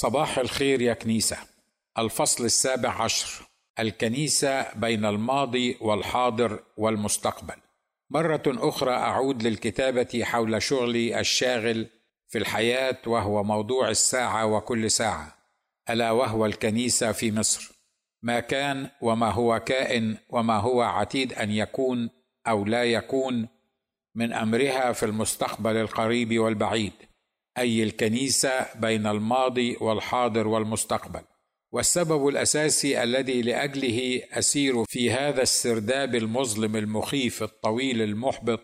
صباح 0.00 0.38
الخير 0.38 0.82
يا 0.82 0.94
كنيسة. 0.94 1.36
الفصل 1.98 2.44
السابع 2.44 3.02
عشر. 3.02 3.48
الكنيسة 3.78 4.74
بين 4.74 5.04
الماضي 5.04 5.78
والحاضر 5.80 6.62
والمستقبل. 6.76 7.54
مرة 8.10 8.42
أخرى 8.46 8.90
أعود 8.90 9.42
للكتابة 9.42 10.22
حول 10.24 10.62
شغلي 10.62 11.20
الشاغل 11.20 11.86
في 12.28 12.38
الحياة 12.38 12.98
وهو 13.06 13.44
موضوع 13.44 13.88
الساعة 13.88 14.46
وكل 14.46 14.90
ساعة. 14.90 15.34
ألا 15.90 16.10
وهو 16.10 16.46
الكنيسة 16.46 17.12
في 17.12 17.32
مصر. 17.32 17.72
ما 18.22 18.40
كان 18.40 18.90
وما 19.00 19.30
هو 19.30 19.60
كائن 19.60 20.16
وما 20.28 20.56
هو 20.56 20.82
عتيد 20.82 21.32
أن 21.32 21.50
يكون 21.50 22.10
أو 22.48 22.64
لا 22.64 22.84
يكون 22.84 23.48
من 24.14 24.32
أمرها 24.32 24.92
في 24.92 25.06
المستقبل 25.06 25.76
القريب 25.76 26.38
والبعيد. 26.38 27.07
أي 27.58 27.82
الكنيسة 27.82 28.66
بين 28.74 29.06
الماضي 29.06 29.76
والحاضر 29.80 30.48
والمستقبل. 30.48 31.22
والسبب 31.72 32.28
الأساسي 32.28 33.02
الذي 33.02 33.42
لأجله 33.42 34.22
أسير 34.32 34.84
في 34.84 35.10
هذا 35.10 35.42
السرداب 35.42 36.14
المظلم 36.14 36.76
المخيف 36.76 37.42
الطويل 37.42 38.02
المحبط 38.02 38.60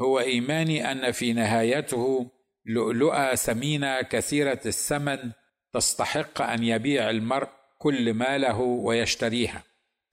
هو 0.00 0.20
إيماني 0.20 0.92
أن 0.92 1.12
في 1.12 1.32
نهايته 1.32 2.30
لؤلؤة 2.64 3.34
ثمينة 3.34 4.02
كثيرة 4.02 4.60
الثمن 4.66 5.32
تستحق 5.72 6.42
أن 6.42 6.64
يبيع 6.64 7.10
المرء 7.10 7.48
كل 7.78 8.14
ماله 8.14 8.60
ويشتريها 8.60 9.62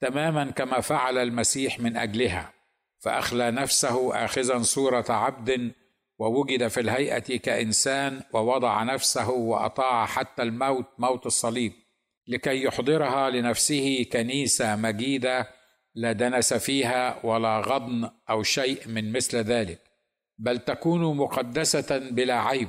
تماما 0.00 0.50
كما 0.50 0.80
فعل 0.80 1.18
المسيح 1.18 1.80
من 1.80 1.96
أجلها 1.96 2.52
فأخلى 2.98 3.50
نفسه 3.50 4.24
اخذا 4.24 4.62
صورة 4.62 5.04
عبد 5.08 5.72
ووجد 6.18 6.68
في 6.68 6.80
الهيئة 6.80 7.36
كإنسان 7.36 8.22
ووضع 8.32 8.82
نفسه 8.82 9.30
وأطاع 9.30 10.06
حتى 10.06 10.42
الموت 10.42 10.86
موت 10.98 11.26
الصليب 11.26 11.72
لكي 12.28 12.62
يحضرها 12.62 13.30
لنفسه 13.30 14.06
كنيسة 14.12 14.76
مجيدة 14.76 15.48
لا 15.94 16.12
دنس 16.12 16.54
فيها 16.54 17.26
ولا 17.26 17.60
غضن 17.60 18.10
أو 18.30 18.42
شيء 18.42 18.88
من 18.88 19.12
مثل 19.12 19.38
ذلك. 19.38 19.80
بل 20.38 20.58
تكون 20.58 21.16
مقدسة 21.16 21.98
بلا 21.98 22.40
عيب 22.40 22.68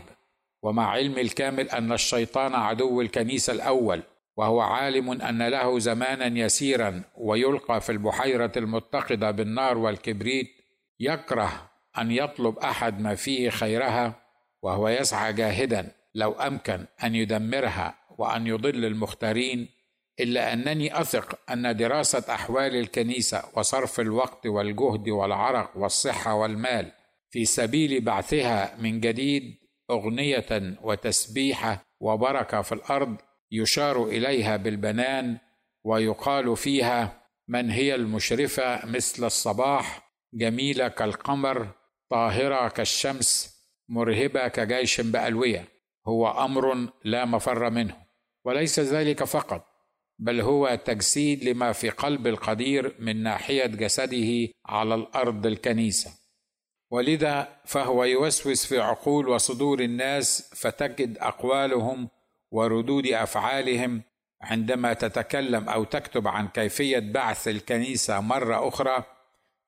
ومع 0.63 0.89
علم 0.89 1.17
الكامل 1.17 1.69
أن 1.69 1.91
الشيطان 1.91 2.55
عدو 2.55 3.01
الكنيسة 3.01 3.53
الأول 3.53 4.03
وهو 4.37 4.61
عالم 4.61 5.21
أن 5.21 5.47
له 5.47 5.79
زمانا 5.79 6.39
يسيرا 6.39 7.03
ويلقى 7.17 7.81
في 7.81 7.91
البحيرة 7.91 8.51
المتقده 8.57 9.31
بالنار 9.31 9.77
والكبريت 9.77 10.47
يكره 10.99 11.66
أن 11.97 12.11
يطلب 12.11 12.57
أحد 12.59 13.01
ما 13.01 13.15
فيه 13.15 13.49
خيرها 13.49 14.13
وهو 14.61 14.89
يسعى 14.89 15.33
جاهدا 15.33 15.91
لو 16.15 16.31
أمكن 16.31 16.85
أن 17.03 17.15
يدمرها 17.15 17.95
وأن 18.17 18.47
يضل 18.47 18.85
المختارين 18.85 19.69
إلا 20.19 20.53
أنني 20.53 21.01
أثق 21.01 21.39
أن 21.51 21.75
دراسة 21.75 22.33
أحوال 22.33 22.75
الكنيسة 22.75 23.43
وصرف 23.55 23.99
الوقت 23.99 24.45
والجهد 24.45 25.09
والعرق 25.09 25.77
والصحة 25.77 26.33
والمال 26.33 26.91
في 27.29 27.45
سبيل 27.45 28.01
بعثها 28.01 28.75
من 28.79 28.99
جديد 28.99 29.57
أغنية 29.91 30.77
وتسبيحه 30.81 31.85
وبركة 31.99 32.61
في 32.61 32.71
الأرض 32.71 33.17
يشار 33.51 34.03
إليها 34.03 34.57
بالبنان 34.57 35.37
ويقال 35.83 36.57
فيها 36.57 37.27
من 37.47 37.69
هي 37.69 37.95
المشرفة 37.95 38.85
مثل 38.85 39.25
الصباح 39.25 40.11
جميلة 40.33 40.87
كالقمر 40.87 41.67
طاهرة 42.09 42.67
كالشمس 42.67 43.57
مرهبة 43.89 44.47
كجيش 44.47 45.01
بألوية. 45.01 45.67
هو 46.07 46.27
أمر 46.45 46.89
لا 47.03 47.25
مفر 47.25 47.69
منه. 47.69 47.95
وليس 48.45 48.79
ذلك 48.79 49.23
فقط 49.23 49.65
بل 50.19 50.41
هو 50.41 50.75
تجسيد 50.85 51.43
لما 51.43 51.71
في 51.71 51.89
قلب 51.89 52.27
القدير 52.27 52.95
من 52.99 53.23
ناحية 53.23 53.65
جسده 53.65 54.53
على 54.65 54.95
الأرض 54.95 55.45
الكنيسة. 55.45 56.11
ولذا 56.91 57.47
فهو 57.65 58.03
يوسوس 58.03 58.65
في 58.65 58.79
عقول 58.79 59.27
وصدور 59.27 59.79
الناس 59.79 60.53
فتجد 60.55 61.17
أقوالهم 61.17 62.09
وردود 62.51 63.07
أفعالهم 63.07 64.03
عندما 64.41 64.93
تتكلم 64.93 65.69
أو 65.69 65.83
تكتب 65.83 66.27
عن 66.27 66.47
كيفية 66.47 66.99
بعث 66.99 67.47
الكنيسة 67.47 68.19
مرة 68.19 68.67
أخرى 68.67 69.03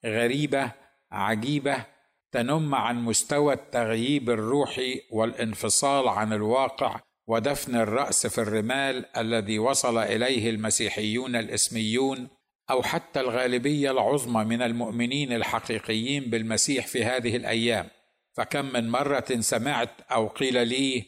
غريبة 0.06 0.72
عجيبة 1.12 1.86
تنم 2.32 2.76
عن 2.76 3.04
مستوى 3.04 3.54
التغييب 3.54 4.30
الروحي 4.30 5.02
والانفصال 5.12 6.08
عن 6.08 6.34
الواقع 6.34 7.00
ودفن 7.28 7.76
الرأس 7.76 8.28
في 8.28 8.42
الرمال 8.42 9.06
الذي 9.18 9.60
وصل 9.60 9.98
إليه 9.98 10.50
المسيحيون 10.50 11.36
الإسميون 11.36 12.28
أو 12.70 12.84
حتى 12.84 13.20
الغالبية 13.20 13.92
العظمى 13.92 14.44
من 14.44 14.62
المؤمنين 14.62 15.34
الحقيقيين 15.34 16.24
بالمسيح 16.24 16.88
في 16.88 17.06
هذه 17.06 17.36
الأيام. 17.36 17.88
فكم 18.34 18.66
من 18.66 18.90
مرة 18.90 19.26
سمعت 19.40 20.02
أو 20.12 20.28
قيل 20.28 20.68
لي 20.68 21.06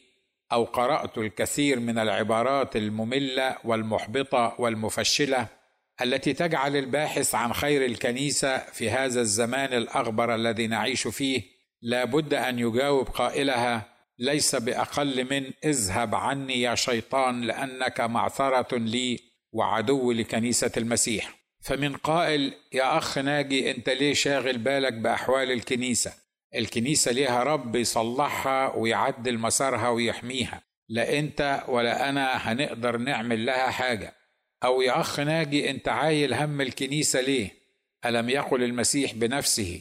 أو 0.52 0.64
قرأت 0.64 1.18
الكثير 1.18 1.80
من 1.80 1.98
العبارات 1.98 2.76
المملة 2.76 3.56
والمحبطة 3.64 4.54
والمفشلة 4.58 5.48
التي 6.00 6.32
تجعل 6.32 6.76
الباحث 6.76 7.34
عن 7.34 7.52
خير 7.52 7.84
الكنيسة 7.84 8.58
في 8.58 8.90
هذا 8.90 9.20
الزمان 9.20 9.72
الأغبر 9.72 10.34
الذي 10.34 10.66
نعيش 10.66 11.08
فيه 11.08 11.42
لا 11.82 12.04
بد 12.04 12.34
أن 12.34 12.58
يجاوب 12.58 13.08
قائلها 13.08 13.92
ليس 14.18 14.54
بأقل 14.54 15.24
من 15.30 15.50
اذهب 15.64 16.14
عني 16.14 16.60
يا 16.60 16.74
شيطان 16.74 17.40
لأنك 17.40 18.00
معثرة 18.00 18.76
لي 18.78 19.18
وعدو 19.52 20.12
لكنيسة 20.12 20.72
المسيح. 20.76 21.30
فمن 21.60 21.96
قائل 21.96 22.54
يا 22.72 22.98
أخ 22.98 23.18
ناجي 23.18 23.70
أنت 23.70 23.88
ليه 23.88 24.14
شاغل 24.14 24.58
بالك 24.58 24.92
بأحوال 24.92 25.52
الكنيسة؟ 25.52 26.12
الكنيسة 26.54 27.12
ليها 27.12 27.42
رب 27.42 27.76
يصلحها 27.76 28.76
ويعدل 28.76 29.38
مسارها 29.38 29.88
ويحميها 29.88 30.62
لا 30.88 31.18
أنت 31.18 31.64
ولا 31.68 32.08
أنا 32.08 32.36
هنقدر 32.36 32.96
نعمل 32.96 33.46
لها 33.46 33.70
حاجة. 33.70 34.14
أو 34.64 34.82
يا 34.82 35.00
أخ 35.00 35.20
ناجي 35.20 35.70
أنت 35.70 35.88
عايل 35.88 36.34
هم 36.34 36.60
الكنيسة 36.60 37.20
ليه؟ 37.20 37.50
ألم 38.06 38.28
يقل 38.28 38.62
المسيح 38.62 39.14
بنفسه 39.14 39.80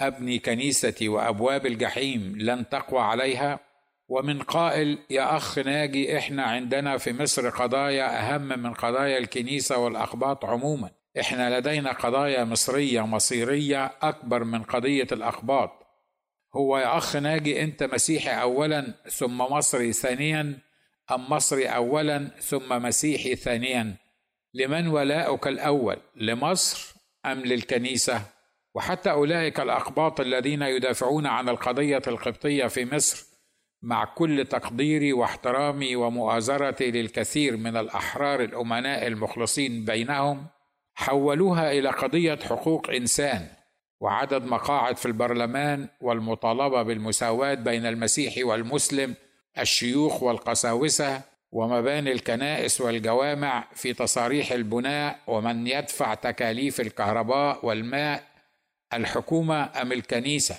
أبني 0.00 0.38
كنيستي 0.38 1.08
وأبواب 1.08 1.66
الجحيم 1.66 2.34
لن 2.38 2.68
تقوى 2.68 3.00
عليها؟ 3.00 3.60
ومن 4.08 4.42
قائل 4.42 4.98
يا 5.10 5.36
أخ 5.36 5.58
ناجي 5.58 6.18
إحنا 6.18 6.42
عندنا 6.42 6.98
في 6.98 7.12
مصر 7.12 7.48
قضايا 7.48 8.34
أهم 8.34 8.48
من 8.48 8.74
قضايا 8.74 9.18
الكنيسة 9.18 9.78
والأقباط 9.78 10.44
عموما 10.44 10.90
إحنا 11.20 11.58
لدينا 11.58 11.92
قضايا 11.92 12.44
مصرية 12.44 13.06
مصيرية 13.06 13.92
أكبر 14.02 14.44
من 14.44 14.62
قضية 14.62 15.06
الأقباط 15.12 15.70
هو 16.56 16.78
يا 16.78 16.98
أخ 16.98 17.16
ناجي 17.16 17.62
أنت 17.62 17.82
مسيحي 17.82 18.42
أولا 18.42 18.94
ثم 19.10 19.38
مصري 19.38 19.92
ثانيا 19.92 20.58
أم 21.10 21.30
مصري 21.30 21.66
أولا 21.66 22.30
ثم 22.40 22.82
مسيحي 22.82 23.36
ثانيا 23.36 23.96
لمن 24.58 24.88
ولاؤك 24.88 25.46
الأول 25.48 25.96
لمصر 26.16 26.94
أم 27.26 27.40
للكنيسة؟ 27.40 28.22
وحتى 28.74 29.10
أولئك 29.10 29.60
الأقباط 29.60 30.20
الذين 30.20 30.62
يدافعون 30.62 31.26
عن 31.26 31.48
القضية 31.48 32.02
القبطية 32.06 32.66
في 32.66 32.94
مصر 32.94 33.26
مع 33.82 34.04
كل 34.04 34.44
تقديري 34.44 35.12
واحترامي 35.12 35.96
ومؤازرتي 35.96 36.90
للكثير 36.90 37.56
من 37.56 37.76
الأحرار 37.76 38.40
الأمناء 38.42 39.06
المخلصين 39.06 39.84
بينهم 39.84 40.46
حولوها 40.94 41.72
إلى 41.72 41.88
قضية 41.88 42.38
حقوق 42.48 42.90
إنسان 42.90 43.48
وعدد 44.00 44.44
مقاعد 44.44 44.96
في 44.96 45.06
البرلمان 45.06 45.88
والمطالبة 46.00 46.82
بالمساواة 46.82 47.54
بين 47.54 47.86
المسيح 47.86 48.46
والمسلم 48.46 49.14
الشيوخ 49.58 50.22
والقساوسة 50.22 51.22
ومباني 51.52 52.12
الكنائس 52.12 52.80
والجوامع 52.80 53.64
في 53.74 53.92
تصاريح 53.92 54.52
البناء 54.52 55.18
ومن 55.26 55.66
يدفع 55.66 56.14
تكاليف 56.14 56.80
الكهرباء 56.80 57.66
والماء 57.66 58.24
الحكومة 58.92 59.82
أم 59.82 59.92
الكنيسة؟ 59.92 60.56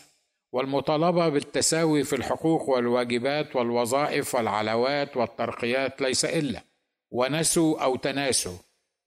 والمطالبة 0.51 1.29
بالتساوي 1.29 2.03
في 2.03 2.15
الحقوق 2.15 2.69
والواجبات 2.69 3.55
والوظائف 3.55 4.35
والعلاوات 4.35 5.17
والترقيات 5.17 6.01
ليس 6.01 6.25
إلا. 6.25 6.61
ونسوا 7.11 7.83
أو 7.83 7.95
تناسوا. 7.95 8.57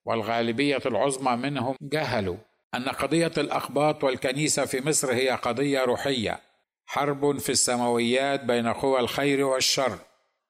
والغالبية 0.04 0.80
العظمى 0.86 1.36
منهم 1.36 1.76
جهلوا 1.82 2.36
أن 2.74 2.88
قضية 2.88 3.32
الاقباط 3.38 4.04
والكنيسة 4.04 4.64
في 4.64 4.88
مصر 4.88 5.12
هي 5.12 5.30
قضية 5.30 5.84
روحية 5.84 6.40
حرب 6.86 7.38
في 7.38 7.50
السماويات 7.52 8.44
بين 8.44 8.68
قوى 8.68 9.00
الخير 9.00 9.44
والشر. 9.44 9.98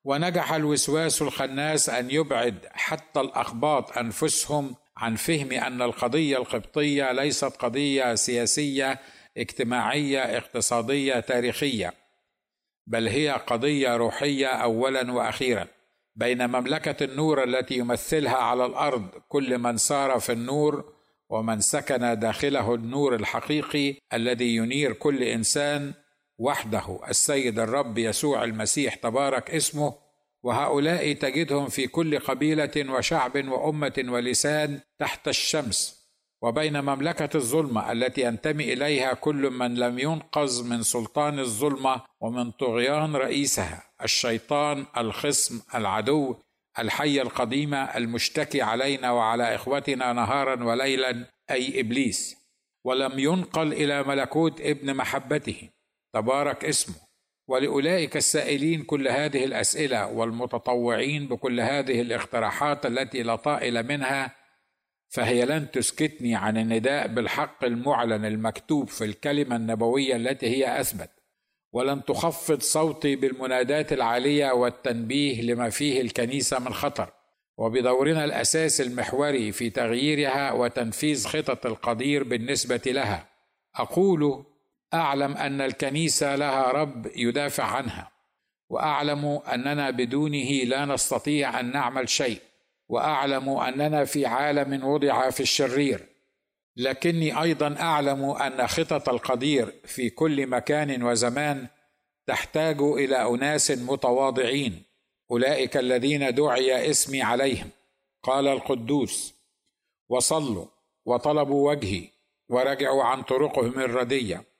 ونجح 0.05 0.53
الوسواس 0.53 1.23
الخناس 1.23 1.89
أن 1.91 2.11
يبعد 2.11 2.67
حتى 2.73 3.21
الأخباط 3.21 3.99
أنفسهم 3.99 4.75
عن 4.97 5.17
فهم 5.17 5.53
أن 5.53 5.83
القضية 5.83 6.37
القبطية 6.37 7.13
ليست 7.13 7.45
قضية 7.57 8.15
سياسية 8.15 9.01
اجتماعية 9.37 10.39
اقتصادية 10.39 11.21
تاريخية 11.21 11.93
بل 12.87 13.09
هي 13.09 13.31
قضية 13.47 13.97
روحية 13.97 14.47
اولا 14.47 15.13
وأخيرا. 15.13 15.67
بين 16.17 16.47
مملكة 16.47 17.05
النور 17.05 17.45
التي 17.45 17.75
يمثلها 17.75 18.37
على 18.37 18.67
الأرض 18.67 19.09
كل 19.29 19.59
من 19.59 19.77
سار 19.77 20.21
في 20.21 20.33
النور 20.33 20.93
ومن 21.29 21.61
سكن 21.61 22.19
داخله 22.19 22.75
النور 22.75 23.15
الحقيقي 23.15 23.95
الذي 24.13 24.57
ينير 24.57 24.93
كل 24.93 25.23
إنسان 25.23 25.93
وحده 26.39 27.01
السيد 27.09 27.59
الرب 27.59 27.99
يسوع 27.99 28.45
المسيح 28.45 28.95
تبارك 28.95 29.51
اسمه 29.51 29.95
وهؤلاء 30.43 31.13
تجدهم 31.13 31.69
في 31.69 31.87
كل 31.87 32.19
قبيلة 32.19 32.93
وشعب 32.93 33.49
وأمة 33.49 34.05
ولسان 34.09 34.81
تحت 34.99 35.29
الشمس 35.29 36.03
وبين 36.43 36.81
مملكة 36.81 37.37
الظلمة 37.37 37.93
التي 37.93 38.21
ينتمي 38.21 38.73
إليها 38.73 39.15
كل 39.15 39.51
من 39.51 39.75
لم 39.75 39.99
ينقذ 39.99 40.65
من 40.65 40.83
سلطان 40.83 41.39
الظلمة 41.39 42.01
ومن 42.21 42.51
طغيان 42.51 43.17
رئيسها 43.17 43.83
الشيطان 44.03 44.87
الخصم 44.97 45.61
العدو 45.75 46.37
الحية 46.79 47.23
القديمة 47.23 47.77
المشتكي 47.97 48.63
علينا 48.63 49.11
وعلى 49.11 49.55
إخوتنا 49.55 50.13
نهارا 50.13 50.65
وليلا 50.65 51.25
أي 51.51 51.81
إبليس. 51.81 52.37
ولم 52.85 53.19
ينقل 53.19 53.73
إلى 53.73 54.03
ملكوت 54.03 54.61
ابن 54.61 54.95
محبته. 54.95 55.69
تبارك 56.13 56.65
اسمه. 56.65 56.95
ولأولئك 57.49 58.17
السائلين 58.17 58.83
كل 58.83 59.09
هذه 59.09 59.45
الأسئلة 59.45 60.07
والمتطوعين 60.07 61.29
بكل 61.29 61.61
هذه 61.61 62.01
الاقتراحات 62.01 62.87
التي 62.87 63.23
لا 63.23 63.37
طائل 63.37 63.83
منها 63.83 64.37
فهي 65.09 65.45
لن 65.45 65.71
تسكتني 65.71 66.35
عن 66.35 66.57
النداء 66.57 67.07
بالحق 67.07 67.65
المعلن 67.65 68.25
المكتوب 68.25 68.89
في 68.89 69.05
الكلمة 69.05 69.57
النبوية 69.57 70.17
التي 70.17 70.47
هي 70.47 70.81
أثبت. 70.81 71.11
ولن 71.73 72.05
تخفض 72.05 72.61
صوتي 72.61 73.17
بالمنادات 73.17 73.93
العالية 73.93 74.53
والتنبيه 74.53 75.43
لما 75.43 75.71
فيه 75.71 76.01
الكنيسة 76.01 76.59
من 76.59 76.73
خطر. 76.75 77.13
وبدورنا 77.59 78.25
الاساسي 78.25 78.83
المحوري 78.83 79.53
في 79.53 79.71
تغييرها 79.71 80.53
وتنفيذ 80.53 81.27
خطط 81.27 81.67
القدير 81.67 82.25
بالنسبة 82.25 82.83
لها. 82.87 83.29
أقول 83.77 84.45
أعلم 84.95 85.37
أن 85.37 85.61
الكنيسة 85.61 86.37
لها 86.37 86.71
رب 86.71 87.07
يدافع 87.17 87.65
عنها 87.65 88.11
وأعلم 88.71 89.41
أننا 89.53 89.91
بدونه 89.91 90.51
لا 90.65 90.85
نستطيع 90.85 91.61
أن 91.61 91.73
نعمل 91.73 92.09
شيء 92.09 92.41
وأعلم 92.89 93.49
أننا 93.49 94.05
في 94.05 94.27
عالم 94.27 94.85
وضع 94.85 95.31
في 95.31 95.41
الشرير. 95.41 96.07
لكني 96.77 97.43
أيضا 97.43 97.77
أعلم 97.81 98.25
أن 98.25 98.67
خطط 98.67 99.09
القدير 99.09 99.75
في 99.85 100.11
كل 100.11 100.47
مكان 100.47 101.03
وزمان 101.03 101.67
تحتاج 102.27 102.81
إلى 102.81 103.29
أناس 103.29 103.71
متواضعين 103.71 104.83
أولئك 105.31 105.77
الذين 105.77 106.35
دعي 106.35 106.91
اسمي 106.91 107.23
عليهم. 107.23 107.71
قال 108.23 108.49
القدوس 108.49 109.35
وصلوا 110.09 110.67
وطلبوا 111.05 111.71
وجهي 111.71 112.09
ورجعوا 112.49 113.05
عن 113.05 113.23
طرقهم 113.23 113.81
الردية. 113.81 114.52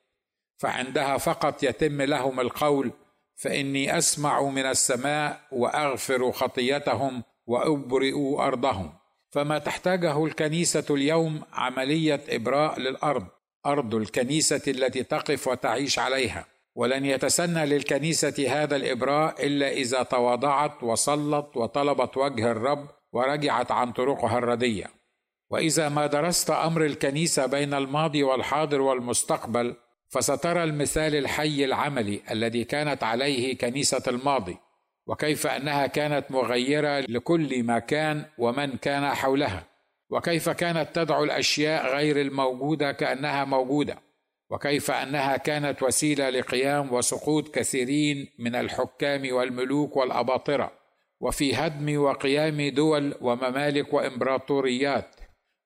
فعندها 0.63 1.19
فقط 1.19 1.63
يتم 1.63 2.03
لهم 2.03 2.41
القول 2.41 2.91
فإني 3.35 3.99
أسمع 3.99 4.43
من 4.43 4.67
السماء 4.67 5.41
وأغفر 5.53 6.33
خطيتهم 6.33 7.23
وأبرئ 7.47 8.37
أرضهم. 8.39 8.93
فما 9.31 9.59
تحتاجه 9.59 10.25
الكنيسة 10.25 10.85
اليوم 10.91 11.41
عملية 11.53 12.21
إبراء 12.29 12.81
للأرض 12.81 13.27
أرض 13.67 13.95
الكنيسة 13.95 14.63
التي 14.69 15.03
تقف 15.03 15.49
وتعيش 15.49 15.99
عليها. 15.99 16.47
ولن 16.75 17.05
يتسنى 17.05 17.67
للكنيسة 17.67 18.63
هذا 18.63 18.77
الإبراء 18.77 19.47
إلا 19.47 19.69
إذا 19.69 20.03
تواضعت 20.03 20.83
وصلت 20.83 21.57
وطلبت 21.57 22.17
وجه 22.17 22.51
الرب 22.51 22.87
ورجعت 23.13 23.71
عن 23.71 23.93
طرقها 23.93 24.39
الردية. 24.39 24.87
وإذا 25.51 25.89
ما 25.89 26.07
درست 26.07 26.51
أمر 26.51 26.85
الكنيسة 26.85 27.47
بين 27.47 27.75
الماضي 27.75 28.23
والحاضر 28.23 28.81
والمستقبل 28.81 29.77
فسترى 30.13 30.65
المثال 30.65 31.15
الحي 31.15 31.65
العملي 31.65 32.21
الذي 32.31 32.65
كانت 32.65 33.03
عليه 33.05 33.59
كنيسة 33.59 34.03
الماضي 34.09 34.57
وكيف 35.07 35.47
أنها 35.47 35.87
كانت 35.87 36.31
مغيرة 36.31 37.01
لكل 37.01 37.63
ما 37.63 37.79
كان 37.79 38.25
ومن 38.39 38.77
كان 38.77 39.15
حولها 39.15 39.65
وكيف 40.11 40.49
كانت 40.49 40.89
تدعو 40.95 41.25
الأشياء 41.25 41.97
غير 41.97 42.21
الموجودة 42.21 42.93
كأنها 42.93 43.45
موجودة 43.45 43.99
وكيف 44.51 44.91
أنها 44.91 45.37
كانت 45.37 45.83
وسيلة 45.83 46.31
لقيام 46.31 46.93
وسقوط 46.93 47.55
كثيرين 47.55 48.29
من 48.39 48.55
الحكام 48.55 49.33
والملوك 49.33 49.97
والأباطرة 49.97 50.73
وفي 51.21 51.55
هدم 51.55 52.01
وقيام 52.01 52.69
دول 52.69 53.15
وممالك 53.21 53.95
وإمبراطوريات. 53.95 55.22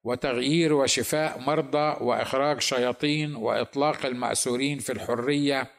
وتغيير 0.07 0.73
وشفاء 0.73 1.41
مرضى 1.41 2.05
وإخراج 2.05 2.61
شياطين 2.61 3.37
وإطلاق 3.37 4.07
المأسورين 4.07 4.79
في 4.79 4.93
الحرية 4.93 5.71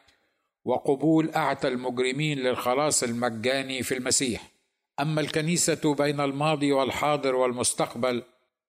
وقبول 0.65 1.31
أعتى 1.31 1.67
المجرمين 1.67 2.39
للخلاص 2.39 3.03
المجاني 3.03 3.83
في 3.83 3.97
المسيح. 3.97 4.51
أما 4.99 5.21
الكنيسة 5.21 5.95
بين 5.95 6.19
الماضي 6.19 6.71
والحاضر 6.71 7.35
والمستقبل 7.35 8.23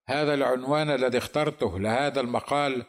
هذا 0.09 0.33
العنوان 0.33 0.89
الذي 0.89 1.17
اخترته 1.17 1.79
لهذا 1.79 2.21
المقال 2.21 2.83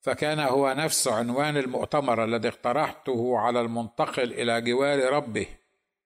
فكان 0.00 0.38
هو 0.38 0.74
نفس 0.78 1.08
عنوان 1.08 1.56
المؤتمر 1.56 2.24
الذي 2.24 2.48
اقترحته 2.48 3.38
على 3.38 3.60
المنتقل 3.60 4.32
إلى 4.32 4.60
جوار 4.60 5.12
ربه 5.12 5.46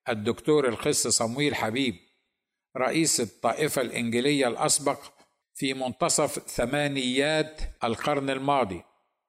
الدكتور 0.08 0.68
الخص 0.68 1.06
صمويل 1.06 1.54
حبيب 1.54 1.94
رئيس 2.76 3.20
الطائفة 3.20 3.82
الإنجيلية 3.82 4.48
الأسبق 4.48 4.98
في 5.55 5.75
منتصف 5.75 6.49
ثمانيات 6.49 7.61
القرن 7.85 8.31
الماضي. 8.31 8.82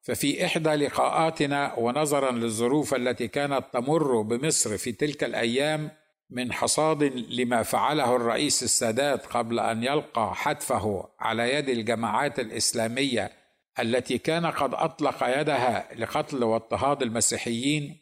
ففي 0.03 0.45
إحدى 0.45 0.69
لقاءاتنا 0.69 1.75
ونظرا 1.79 2.31
للظروف 2.31 2.93
التي 2.93 3.27
كانت 3.27 3.63
تمر 3.73 4.21
بمصر 4.21 4.77
في 4.77 4.91
تلك 4.91 5.23
الأيام 5.23 5.91
من 6.29 6.53
حصاد 6.53 7.03
لما 7.29 7.63
فعله 7.63 8.15
الرئيس 8.15 8.63
السادات 8.63 9.25
قبل 9.25 9.59
أن 9.59 9.83
يلقى 9.83 10.35
حتفه 10.35 11.09
على 11.19 11.53
يد 11.55 11.69
الجماعات 11.69 12.39
الإسلامية 12.39 13.31
التي 13.79 14.17
كان 14.17 14.45
قد 14.45 14.73
أطلق 14.73 15.39
يدها 15.39 15.89
لقتل 15.95 16.43
واضطهاد 16.43 17.01
المسيحيين 17.01 17.97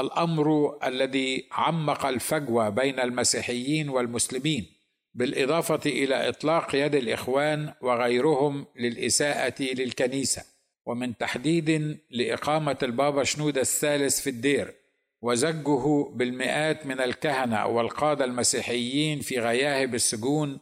الأمر 0.00 0.78
الذي 0.84 1.48
عمق 1.52 2.06
الفجوة 2.06 2.68
بين 2.68 3.00
المسيحيين 3.00 3.88
والمسلمين. 3.88 4.66
بالإضافة 5.14 5.80
إلى 5.86 6.28
إطلاق 6.28 6.74
يد 6.74 6.94
الإخوان 6.94 7.72
وغيرهم 7.80 8.66
للإساءة 8.76 9.62
للكنيسة 9.62 10.42
ومن 10.86 11.16
تحديد 11.16 11.98
لإقامة 12.10 12.76
البابا 12.82 13.24
شنودة 13.24 13.60
الثالث 13.60 14.20
في 14.20 14.30
الدير 14.30 14.74
وزجه 15.22 16.10
بالمئات 16.12 16.86
من 16.86 17.00
الكهنة 17.00 17.66
والقادة 17.66 18.24
المسيحيين 18.24 19.20
في 19.20 19.38
غياهب 19.38 19.94
السجون 19.94 20.60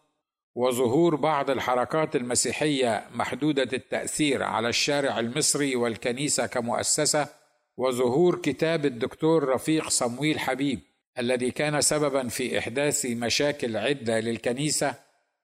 وظهور 0.55 1.15
بعض 1.17 1.51
الحركات 1.51 2.17
المسيحية 2.17 3.09
محدودة 3.15 3.69
التأثير 3.73 4.43
على 4.43 4.69
الشارع 4.69 5.19
المصري 5.19 5.77
والكنيسة 5.77 6.47
كمؤسسة 6.47 7.29
وظهور 7.77 8.37
كتاب 8.37 8.87
الدكتور 8.87 9.49
رفيق 9.49 9.89
صمويل 9.89 10.39
حبيب. 10.39 10.81
الذي 11.19 11.51
كان 11.51 11.81
سببا 11.81 12.29
في 12.29 12.59
إحداث 12.59 13.07
مشاكل 13.07 13.77
عدة 13.77 14.21
للكنيسة 14.21 14.95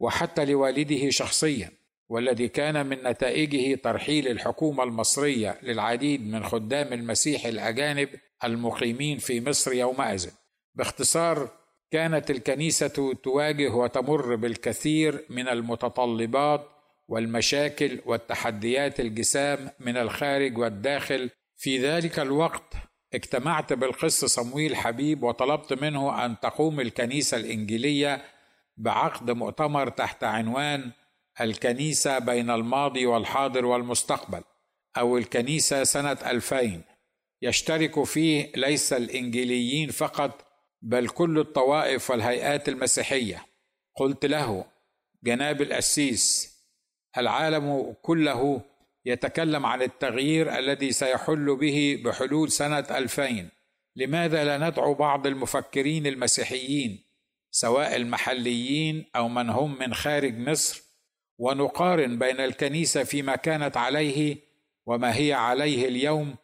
وحتى 0.01 0.45
لوالده 0.45 1.11
شخصيا 1.11 1.71
والذي 2.09 2.49
كان 2.49 2.87
من 2.87 3.03
نتائجه 3.03 3.75
ترحيل 3.75 4.29
الحكومة 4.29 4.85
المصرية 4.85 5.59
للعديد 5.63 6.27
من 6.27 6.45
خدام 6.45 6.93
المسيح 6.93 7.47
الأجانب 7.47 8.09
المقيمين 8.45 9.19
في 9.19 9.41
مصر 9.41 9.73
يومئذ 9.73 10.31
باختصار 10.75 11.51
كانت 11.91 12.31
الكنيسة 12.31 13.15
تواجه 13.15 13.69
وتمر 13.69 14.37
بالكثير 14.37 15.25
من 15.31 15.49
المتطلبات 15.49 16.69
والمشاكل 17.09 18.01
والتحديات 18.07 19.01
الجسام 19.01 19.71
من 19.81 19.97
الخارج 19.97 20.59
والداخل. 20.59 21.31
في 21.57 21.79
ذلك 21.79 22.19
الوقت 22.19 22.75
اجتمعت 23.17 23.73
بالقس 23.73 24.25
صمويل 24.25 24.77
حبيب 24.77 25.23
وطلبت 25.23 25.73
منه 25.73 26.25
أن 26.25 26.41
تقوم 26.41 26.81
الكنيسة 26.81 27.37
الإنجيلية 27.37 28.25
بعقد 28.77 29.31
مؤتمر 29.31 29.89
تحت 29.89 30.25
عنوان 30.25 30.93
الكنيسة 31.41 32.19
بين 32.19 32.51
الماضي 32.51 33.07
والحاضر 33.07 33.65
والمستقبل 33.67 34.43
أو 34.97 35.19
الكنيسة 35.19 35.85
سنة 35.85 36.19
2000 36.27 36.81
يشترك 37.43 38.05
فيه 38.05 38.53
ليس 38.57 38.93
الإنجيليين 38.93 39.91
فقط 39.91 40.45
بل 40.83 41.09
كل 41.09 41.39
الطوائف 41.39 42.11
والهيئات 42.11 42.69
المسيحية. 42.69 43.47
قلت 43.95 44.27
له 44.27 44.65
جناب 45.25 45.63
القسيس 45.63 46.57
العالم 47.19 47.95
كله 48.03 48.61
يتكلم 49.07 49.67
عن 49.67 49.83
التغيير 49.83 50.59
الذي 50.59 50.93
سيحل 50.93 51.57
به 51.57 52.03
بحلول 52.05 52.53
سنة 52.53 52.87
2000 52.91 53.49
لماذا 53.97 54.45
لا 54.45 54.69
ندعو 54.69 54.95
بعض 54.95 55.27
المفكرين 55.27 56.07
المسيحيين 56.07 57.05
سواء 57.51 57.97
المحليين 57.97 59.11
أو 59.17 59.29
من 59.29 59.51
هم 59.51 59.79
من 59.79 59.95
خارج 59.95 60.39
مصر 60.39 60.83
ونقارن 61.39 62.19
بين 62.19 62.41
الكنيسة 62.41 63.05
فيما 63.05 63.37
كانت 63.37 63.77
عليه 63.77 64.37
وما 64.87 65.17
هي 65.17 65.33
عليه 65.33 65.89
اليوم 65.89 66.37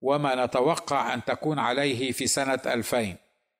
وما 0.00 0.44
نتوقع 0.44 1.14
أن 1.14 1.24
تكون 1.24 1.58
عليه 1.58 2.12
في 2.12 2.26
سنة 2.26 2.60
ألفين. 2.66 3.16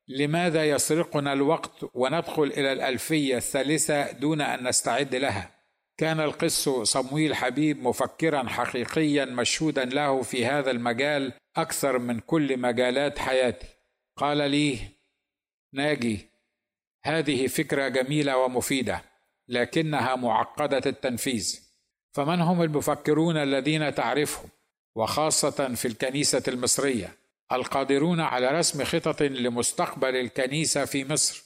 لماذا 0.07 0.69
يسرقنا 0.69 1.33
الوقت 1.33 1.85
وندخل 1.93 2.43
إلى 2.43 2.71
الألفية 2.71 3.37
الثالثة 3.37 4.11
دون 4.11 4.41
أن 4.41 4.67
نستعد 4.67 5.15
لها؟ 5.15 5.58
كان 5.99 6.19
القس 6.19 6.69
صمويل 6.69 7.35
حبيب 7.35 7.83
مفكرا 7.83 8.49
حقيقيا 8.49 9.25
مشهودا 9.25 9.85
له 9.85 10.21
في 10.21 10.45
هذا 10.45 10.71
المجال 10.71 11.33
أكثر 11.57 11.99
من 11.99 12.19
كل 12.19 12.57
مجالات 12.59 13.19
حياتي. 13.19 13.67
قال 14.17 14.51
لي 14.51 14.79
ناجي 15.73 16.29
هذه 17.03 17.47
فكرة 17.47 17.87
جميلة 17.87 18.37
ومفيدة 18.37 19.01
لكنها 19.47 20.15
معقدة 20.15 20.81
التنفيذ. 20.85 21.59
فمن 22.13 22.41
هم 22.41 22.61
المفكرون 22.61 23.37
الذين 23.37 23.95
تعرفهم؟ 23.95 24.49
وخاصة 24.95 25.75
في 25.75 25.87
الكنيسة 25.87 26.43
المصرية 26.47 27.15
القادرون 27.51 28.19
على 28.19 28.47
رسم 28.47 28.83
خطط 28.83 29.21
لمستقبل 29.21 30.15
الكنيسة 30.15 30.85
في 30.85 31.05
مصر. 31.05 31.43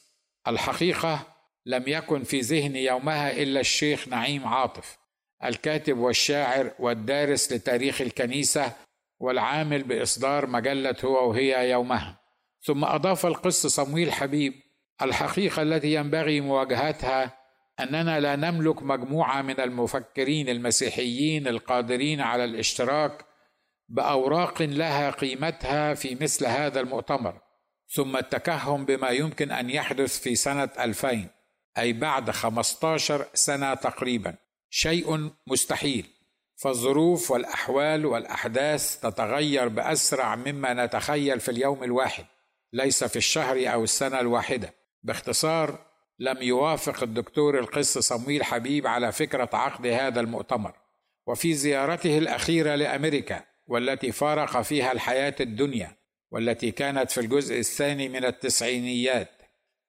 الحقيقة 0.48 1.33
لم 1.66 1.84
يكن 1.88 2.24
في 2.24 2.40
ذهني 2.40 2.84
يومها 2.84 3.32
إلا 3.32 3.60
الشيخ 3.60 4.08
نعيم 4.08 4.48
عاطف 4.48 4.98
الكاتب 5.46 5.98
والشاعر 5.98 6.72
والدارس 6.80 7.54
لتاريخ 7.54 8.02
الكنيسة 8.02 8.72
والعامل 9.20 9.84
بإصدار 9.84 10.48
مجلة 10.48 10.96
هو 11.06 11.30
وهي 11.30 11.72
يومها. 11.72 12.20
ثم 12.62 12.86
أضاف 12.86 13.26
القس 13.26 13.68
صمويل 13.68 14.12
حبيب 14.12 14.54
الحقيقة 15.02 15.62
التي 15.62 15.94
ينبغي 15.94 16.42
مواجهتها 16.42 17.38
أننا 17.80 18.20
لا 18.20 18.36
نملك 18.36 18.84
مجموعة 18.84 19.42
من 19.42 19.60
المفكرين 19.60 20.50
المسيحيين 20.50 21.48
القادرين 21.48 22.22
على 22.22 22.44
الاشتراك 22.44 23.26
بأوراق 23.90 24.62
لها 24.62 25.10
قيمتها 25.10 25.94
في 25.94 26.18
مثل 26.22 26.46
هذا 26.46 26.80
المؤتمر 26.80 27.42
ثم 27.88 28.18
التكهن 28.18 28.86
بما 28.86 29.10
يمكن 29.10 29.52
أن 29.52 29.70
يحدث 29.70 30.20
في 30.20 30.36
سنة 30.36 30.70
2000 30.80 31.30
أي 31.78 31.94
بعد 31.94 32.32
15 32.32 33.26
سنة 33.34 33.74
تقريبا. 33.74 34.36
شيء 34.70 35.30
مستحيل. 35.48 36.06
فالظروف 36.56 37.32
والأحوال 37.32 38.06
والأحداث 38.06 39.00
تتغير 39.00 39.68
بأسرع 39.68 40.36
مما 40.36 40.86
نتخيل 40.86 41.40
في 41.40 41.52
اليوم 41.52 41.84
الواحد 41.84 42.26
ليس 42.74 43.04
في 43.04 43.16
الشهر 43.16 43.74
أو 43.74 43.84
السنة 43.84 44.20
الواحدة. 44.20 44.74
باختصار 45.04 45.86
لم 46.20 46.38
يوافق 46.42 47.04
الدكتور 47.04 47.60
القس 47.60 47.98
صمويل 47.98 48.44
حبيب 48.44 48.88
على 48.88 49.12
فكرة 49.12 49.50
عقد 49.54 49.88
هذا 49.88 50.20
المؤتمر. 50.20 50.74
وفي 51.28 51.54
زيارته 51.54 52.18
الأخيرة 52.18 52.76
لأمريكا 52.76 53.44
والتي 53.68 54.12
فارق 54.12 54.62
فيها 54.62 54.92
الحياة 54.92 55.36
الدنيا 55.40 55.96
والتي 56.32 56.72
كانت 56.72 57.12
في 57.12 57.20
الجزء 57.22 57.60
الثاني 57.60 58.10
من 58.10 58.26
التسعينيات. 58.26 59.43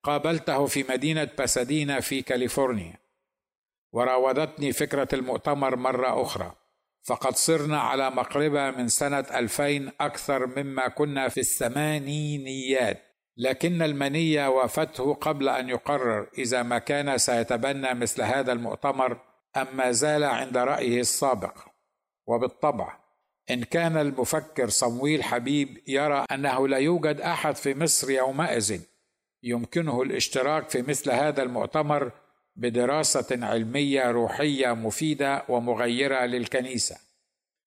قابلته 0.05 0.67
في 0.67 0.85
مدينة 0.89 1.29
باسادينا 1.39 2.01
في 2.01 2.23
كاليفورنيا. 2.23 2.95
وراودتني 3.93 4.73
فكرة 4.73 5.09
المؤتمر 5.13 5.77
مرة 5.77 6.23
أخرى. 6.23 6.53
فقد 7.03 7.37
صرنا 7.37 7.81
على 7.81 8.11
مقربة 8.11 8.71
من 8.71 8.89
سنة 8.89 9.19
2000 9.35 9.93
أكثر 10.01 10.47
مما 10.47 10.89
كنا 10.89 11.29
في 11.29 11.41
الثمانينيات. 11.41 13.03
لكن 13.37 13.83
المنية 13.83 14.49
وافته 14.49 15.15
قبل 15.15 15.49
أن 15.49 15.69
يقرر 15.69 16.27
إذا 16.39 16.63
ما 16.63 16.79
كان 16.79 17.19
سيتبنى 17.19 17.95
مثل 17.95 18.23
هذا 18.23 18.53
المؤتمر 18.53 19.21
أم 19.57 19.67
ما 19.77 19.91
زال 19.91 20.25
عند 20.25 20.57
رأيه 20.57 21.01
السابق. 21.01 21.59
وبالطبع 22.27 22.97
إن 23.51 23.65
كان 23.65 23.97
المفكر 23.97 24.69
صمويل 24.69 25.25
حبيب 25.25 25.83
يرى 25.89 26.25
أنه 26.33 26.69
لا 26.69 26.79
يوجد 26.79 27.21
أحد 27.21 27.57
في 27.57 27.75
مصر 27.75 28.11
يومئذ. 28.11 28.81
يمكنه 29.45 30.03
الاشتراك 30.03 30.69
في 30.71 30.83
مثل 30.83 31.11
هذا 31.11 31.43
المؤتمر 31.43 32.13
بدراسة 32.57 33.27
علمية 33.47 34.11
روحية 34.11 34.73
مفيدة 34.73 35.43
ومغيرة 35.49 36.25
للكنيسة. 36.25 36.97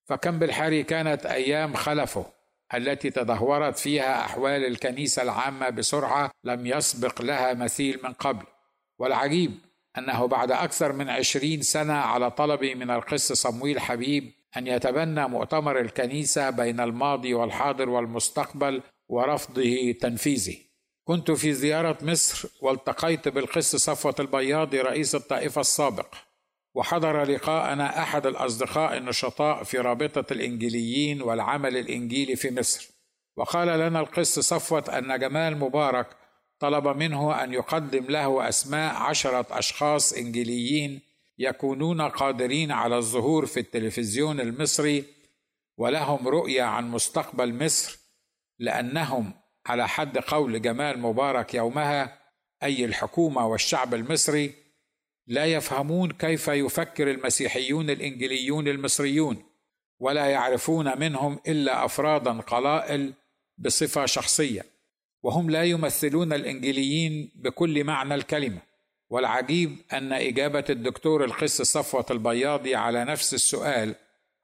فكم 0.04 0.38
بالحري 0.38 0.82
كانت 0.82 1.26
أيام 1.26 1.74
خلفه 1.74 2.26
التي 2.74 3.10
تدهورت 3.10 3.78
فيها 3.78 4.20
أحوال 4.20 4.64
الكنيسة 4.66 5.22
العامة 5.22 5.70
بسرعة 5.70 6.30
لم 6.44 6.66
يسبق 6.66 7.22
لها 7.22 7.54
مثيل 7.54 8.00
من 8.04 8.12
قبل. 8.12 8.44
والعجيب 8.98 9.52
أنه 9.98 10.26
بعد 10.26 10.52
أكثر 10.52 10.92
من 10.92 11.08
عشرين 11.08 11.62
سنة 11.62 11.94
على 11.94 12.30
طلبي 12.30 12.74
من 12.74 12.90
القس 12.90 13.32
صمويل 13.32 13.80
حبيب 13.80 14.32
أن 14.56 14.66
يتبنى 14.66 15.28
مؤتمر 15.28 15.80
الكنيسة 15.80 16.50
بين 16.50 16.80
الماضي 16.80 17.34
والحاضر 17.34 17.88
والمستقبل 17.88 18.82
ورفضه 19.08 19.92
تنفيذه. 19.92 20.67
كنت 21.08 21.30
في 21.30 21.52
زيارة 21.52 21.98
مصر 22.02 22.48
والتقيت 22.60 23.28
بالقس 23.28 23.76
صفوة 23.76 24.14
البياضي 24.20 24.80
رئيس 24.80 25.14
الطائفة 25.14 25.60
السابق 25.60 26.14
وحضر 26.74 27.24
لقاءنا 27.24 28.02
أحد 28.02 28.26
الأصدقاء 28.26 28.96
النشطاء 28.96 29.64
في 29.64 29.78
رابطة 29.78 30.32
الانجيليين 30.32 31.22
والعمل 31.22 31.76
الإنجيلي 31.76 32.36
في 32.36 32.50
مصر. 32.50 32.90
وقال 33.36 33.68
لنا 33.68 34.00
القس 34.00 34.38
صفوة 34.38 34.84
أن 34.98 35.18
جمال 35.18 35.56
مبارك 35.56 36.06
طلب 36.58 36.88
منه 36.88 37.44
أن 37.44 37.52
يقدم 37.52 38.04
له 38.04 38.48
أسماء 38.48 38.94
عشرة 38.94 39.46
أشخاص 39.50 40.12
انجيليين 40.12 41.00
يكونون 41.38 42.00
قادرين 42.02 42.72
على 42.72 42.96
الظهور 42.96 43.46
في 43.46 43.60
التلفزيون 43.60 44.40
المصري 44.40 45.04
ولهم 45.76 46.28
رؤية 46.28 46.62
عن 46.62 46.90
مستقبل 46.90 47.64
مصر 47.64 47.98
لأنهم 48.58 49.47
على 49.68 49.88
حد 49.88 50.18
قول 50.18 50.62
جمال 50.62 50.98
مبارك 50.98 51.54
يومها 51.54 52.18
أي 52.62 52.84
الحكومة 52.84 53.46
والشعب 53.46 53.94
المصري 53.94 54.54
لا 55.26 55.44
يفهمون 55.46 56.12
كيف 56.12 56.48
يفكر 56.48 57.10
المسيحيون 57.10 57.90
الإنجليون 57.90 58.68
المصريون 58.68 59.42
ولا 59.98 60.26
يعرفون 60.26 60.98
منهم 60.98 61.38
إلا 61.48 61.84
أفرادا 61.84 62.40
قلائل 62.40 63.12
بصفة 63.58 64.06
شخصية 64.06 64.64
وهم 65.22 65.50
لا 65.50 65.64
يمثلون 65.64 66.32
الإنجليين 66.32 67.32
بكل 67.34 67.84
معنى 67.84 68.14
الكلمة. 68.14 68.68
والعجيب 69.10 69.76
أن 69.92 70.12
إجابة 70.12 70.64
الدكتور 70.70 71.24
القس 71.24 71.62
صفوة 71.62 72.06
البياضي 72.10 72.74
على 72.74 73.04
نفس 73.04 73.34
السؤال 73.34 73.94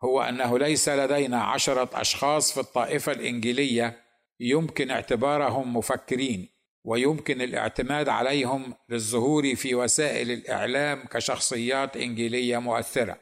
هو 0.05 0.23
أنه 0.23 0.59
ليس 0.59 0.89
لدينا 0.89 1.43
عشرة 1.43 2.01
أشخاص 2.01 2.53
في 2.53 2.61
الطائفة 2.61 3.13
الانجيليه 3.13 4.04
يمكن 4.45 4.91
اعتبارهم 4.91 5.77
مفكرين 5.77 6.49
ويمكن 6.85 7.41
الاعتماد 7.41 8.09
عليهم 8.09 8.75
للظهور 8.89 9.55
في 9.55 9.75
وسائل 9.75 10.31
الإعلام 10.31 11.05
كشخصيات 11.05 11.97
إنجيلية 11.97 12.59
مؤثرة. 12.59 13.17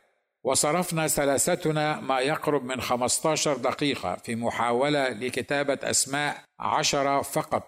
وصرفنا 0.45 1.09
ثلاثتنا 1.09 2.00
ما 2.00 2.21
يقرب 2.21 2.64
من 2.64 2.81
15 2.81 3.57
دقيقة 3.57 4.17
في 4.17 4.37
محاولة 4.37 5.09
لكتابة 5.09 5.79
أسماء 5.83 6.45
عشرة 6.61 7.23
فقط 7.23 7.62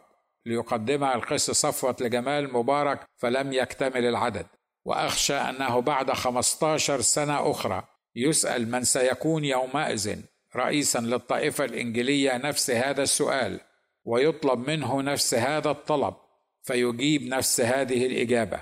ليقدمها 0.46 1.14
القس 1.14 1.50
صفوة 1.50 1.96
لجمال 2.00 2.52
مبارك 2.52 3.00
فلم 3.16 3.52
يكتمل 3.52 4.04
العدد. 4.04 4.46
وأخشى 4.84 5.34
أنه 5.34 5.80
بعد 5.80 6.12
15 6.12 7.00
سنة 7.00 7.50
أخرى 7.50 7.84
يسأل 8.16 8.70
من 8.70 8.84
سيكون 8.84 9.44
يومئذ. 9.44 10.16
رئيسا 10.56 10.98
للطائفة 10.98 11.64
الإنجيلية 11.64 12.36
نفس 12.36 12.70
هذا 12.70 13.02
السؤال 13.02 13.60
ويطلب 14.04 14.70
منه 14.70 15.02
نفس 15.02 15.34
هذا 15.34 15.70
الطلب 15.70 16.14
فيجيب 16.62 17.22
نفس 17.22 17.60
هذه 17.60 18.06
الإجابة. 18.06 18.60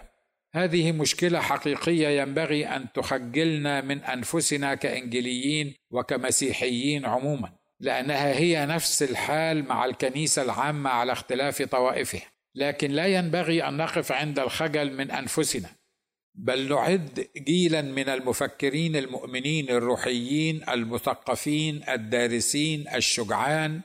هذه 0.54 0.92
مشكلة 0.92 1.40
حقيقية 1.40 2.20
ينبغي 2.20 2.66
أن 2.66 2.92
تخجلنا 2.92 3.80
من 3.80 3.98
أنفسنا 3.98 4.74
كإنجيليين 4.74 5.74
وكمسيحيين 5.90 7.06
عموما 7.06 7.52
لأنها 7.80 8.32
هي 8.32 8.66
نفس 8.66 9.02
الحال 9.02 9.68
مع 9.68 9.84
الكنيسة 9.84 10.42
العامة 10.42 10.90
على 10.90 11.12
اختلاف 11.12 11.62
طوائفها. 11.62 12.22
لكن 12.54 12.90
لا 12.90 13.06
ينبغي 13.06 13.68
أن 13.68 13.76
نقف 13.76 14.12
عند 14.12 14.38
الخجل 14.38 14.92
من 14.92 15.10
أنفسنا. 15.10 15.68
بل 16.34 16.68
نعد 16.68 17.28
جيلا 17.36 17.82
من 17.82 18.08
المفكرين 18.08 18.96
المؤمنين 18.96 19.70
الروحيين 19.70 20.68
المثقفين 20.68 21.82
الدارسين 21.88 22.84
الشجعان 22.94 23.80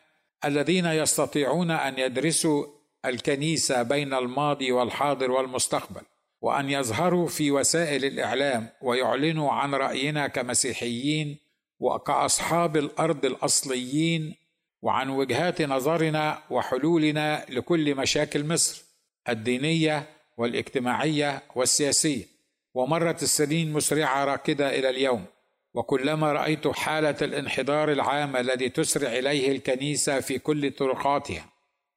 الذين 0.45 0.85
يستطيعون 0.85 1.71
أن 1.71 1.99
يدرسوا 1.99 2.65
الكنيسة 3.05 3.83
بين 3.83 4.13
الماضي 4.13 4.71
والحاضر 4.71 5.31
والمستقبل 5.31 6.01
وأن 6.41 6.69
يظهروا 6.69 7.27
في 7.27 7.51
وسائل 7.51 8.05
الإعلام 8.05 8.69
ويعلنوا 8.81 9.51
عن 9.51 9.75
رأينا 9.75 10.27
كمسيحيين 10.27 11.37
وكأصحاب 11.79 12.77
الأرض 12.77 13.25
الأصليين 13.25 14.35
وعن 14.81 15.09
وجهات 15.09 15.61
نظرنا 15.61 16.43
وحلولنا 16.49 17.45
لكل 17.49 17.95
مشاكل 17.95 18.47
مصر 18.47 18.83
الدينية 19.29 20.09
والاجتماعية 20.37 21.43
والسياسية. 21.55 22.36
ومرت 22.73 23.23
السنين 23.23 23.73
مسرعة 23.73 24.25
راكدة 24.25 24.79
إلى 24.79 24.89
اليوم 24.89 25.25
وكلما 25.73 26.33
رأيت 26.33 26.67
حالة 26.67 27.15
الانحدار 27.21 27.91
العام 27.91 28.35
الذي 28.35 28.69
تسرع 28.69 29.09
إليه 29.09 29.51
الكنيسة 29.51 30.19
في 30.19 30.39
كل 30.39 30.71
طرقاتها 30.71 31.49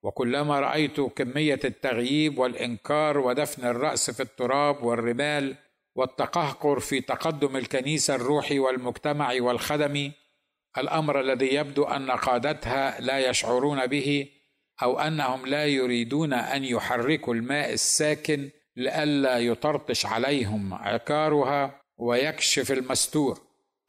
وكلما 0.02 0.60
رأيت 0.60 1.00
كمية 1.00 1.60
التغييب 1.64 2.38
والإنكار 2.38 3.18
ودفن 3.18 3.66
الرأس 3.66 4.10
في 4.10 4.22
التراب 4.22 4.82
والرمال 4.82 5.56
والتقهقر 5.94 6.80
في 6.80 7.00
تقدم 7.00 7.56
الكنيسة 7.56 8.14
الروحي 8.14 8.58
والمجتمعي 8.58 9.40
والخدمي 9.40 10.12
الأمر 10.78 11.20
الذي 11.20 11.54
يبدو 11.54 11.84
أن 11.84 12.10
قادتها 12.10 13.00
لا 13.00 13.18
يشعرون 13.18 13.86
به 13.86 14.28
أو 14.82 15.00
أنهم 15.00 15.46
لا 15.46 15.66
يريدون 15.66 16.32
أن 16.32 16.64
يحركوا 16.64 17.34
الماء 17.34 17.72
الساكن 17.72 18.50
لئلا 18.76 19.38
يطرطش 19.38 20.06
عليهم 20.06 20.74
عكارها 20.74 21.80
ويكشف 21.98 22.72
المستور. 22.72 23.40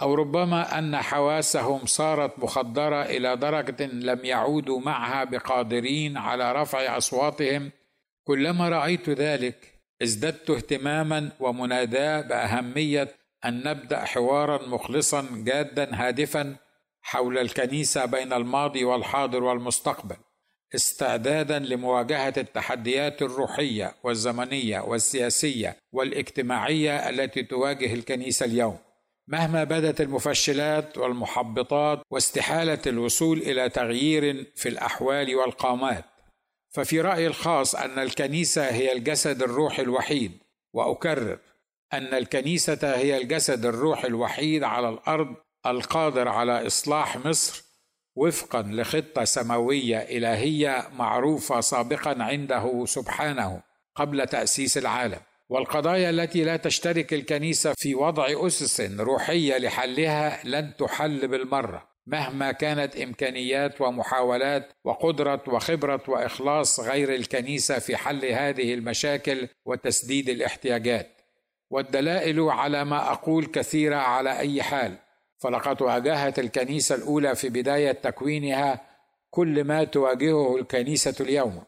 أو 0.01 0.13
ربما 0.13 0.79
أن 0.79 0.97
حواسهم 0.97 1.85
صارت 1.85 2.39
مخدرة 2.39 3.03
إلى 3.03 3.35
درجة 3.35 3.85
لم 3.85 4.25
يعودوا 4.25 4.79
معها 4.79 5.23
بقادرين 5.23 6.17
على 6.17 6.51
رفع 6.51 6.97
أصواتهم. 6.97 7.71
كلما 8.23 8.69
رأيت 8.69 9.09
ذلك 9.09 9.81
ازددت 10.01 10.50
اهتماما 10.50 11.31
ومناداة 11.39 12.21
بأهمية 12.21 13.15
أن 13.45 13.67
نبدأ 13.67 14.05
حوارا 14.05 14.67
مخلصا 14.67 15.27
جادا 15.31 15.95
هادفا 15.95 16.55
حول 17.01 17.38
الكنيسة 17.38 18.05
بين 18.05 18.33
الماضي 18.33 18.83
والحاضر 18.83 19.43
والمستقبل. 19.43 20.15
استعدادا 20.75 21.59
لمواجهة 21.59 22.33
التحديات 22.37 23.21
الروحية 23.21 23.95
والزمنية 24.03 24.79
والسياسية 24.79 25.77
والاجتماعية 25.91 27.09
التي 27.09 27.43
تواجه 27.43 27.93
الكنيسة 27.93 28.45
اليوم. 28.45 28.77
مهما 29.27 29.63
بدت 29.63 30.01
المفشلات 30.01 30.97
والمحبطات 30.97 32.01
واستحالة 32.11 32.81
الوصول 32.87 33.37
إلى 33.37 33.69
تغيير 33.69 34.51
في 34.55 34.69
الأحوال 34.69 35.35
والقامات 35.35 36.05
ففي 36.69 37.01
رأيي 37.01 37.27
الخاص 37.27 37.75
أن 37.75 37.99
الكنيسة 37.99 38.69
هي 38.69 38.93
الجسد 38.93 39.43
الروحي 39.43 39.81
الوحيد. 39.81 40.31
وأكرر 40.73 41.39
أن 41.93 42.13
الكنيسة 42.13 42.95
هي 42.95 43.17
الجسد 43.21 43.65
الروحي 43.65 44.07
الوحيد 44.07 44.63
على 44.63 44.89
الأرض 44.89 45.35
القادر 45.65 46.27
على 46.27 46.67
إصلاح 46.67 47.17
مصر 47.25 47.70
وفقا 48.15 48.61
لخطة 48.61 49.23
سماوية 49.23 49.97
إلهية 49.97 50.87
معروفة 50.97 51.61
سابقا 51.61 52.23
عنده 52.23 52.85
سبحانه 52.85 53.61
قبل 53.95 54.27
تأسيس 54.27 54.77
العالم. 54.77 55.19
والقضايا 55.49 56.09
التي 56.09 56.43
لا 56.43 56.57
تشترك 56.57 57.13
الكنيسة 57.13 57.73
في 57.77 57.95
وضع 57.95 58.47
أسس 58.47 58.81
روحية 58.81 59.57
لحلها 59.57 60.39
لن 60.43 60.75
تحل 60.77 61.27
بالمرة 61.27 61.91
مهما 62.07 62.51
كانت 62.51 62.95
إمكانيات 62.95 63.81
ومحاولات 63.81 64.71
وقدرة 64.83 65.43
وخبرة 65.47 66.03
وإخلاص 66.07 66.79
غير 66.79 67.15
الكنيسة 67.15 67.79
في 67.79 67.97
حل 67.97 68.25
هذه 68.25 68.73
المشاكل 68.73 69.47
وتسديد 69.65 70.29
الاحتياجات. 70.29 71.21
والدلائل 71.69 72.41
على 72.41 72.85
ما 72.85 73.11
أقول 73.11 73.45
كثيرة 73.45 73.95
على 73.95 74.39
أي 74.39 74.63
حال. 74.63 74.97
فلقد 75.41 75.81
واجهت 75.81 76.39
الكنيسة 76.39 76.95
الأولى 76.95 77.36
في 77.36 77.50
بداية 77.50 77.91
تكوينها 77.91 78.81
كل 79.29 79.63
ما 79.63 79.83
تواجهه 79.83 80.57
الكنيسة 80.57 81.15
اليوم 81.19 81.63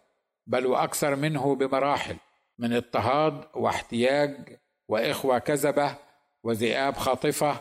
بل 0.47 0.65
وأكثر 0.65 1.15
منه 1.15 1.55
بمراحل 1.55 2.17
من 2.59 2.73
اضطهاد 2.73 3.43
واحتياج 3.53 4.57
وإخوة 4.87 5.39
كذبة 5.39 5.95
وذئاب 6.43 6.97
خاطفة 6.97 7.59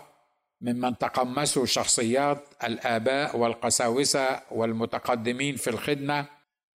ممن 0.60 0.98
تقمسوا 0.98 1.66
شخصيات 1.66 2.38
الآباء 2.64 3.36
والقساوسة 3.36 4.40
والمتقدمين 4.50 5.56
في 5.56 5.70
الخدمة 5.70 6.26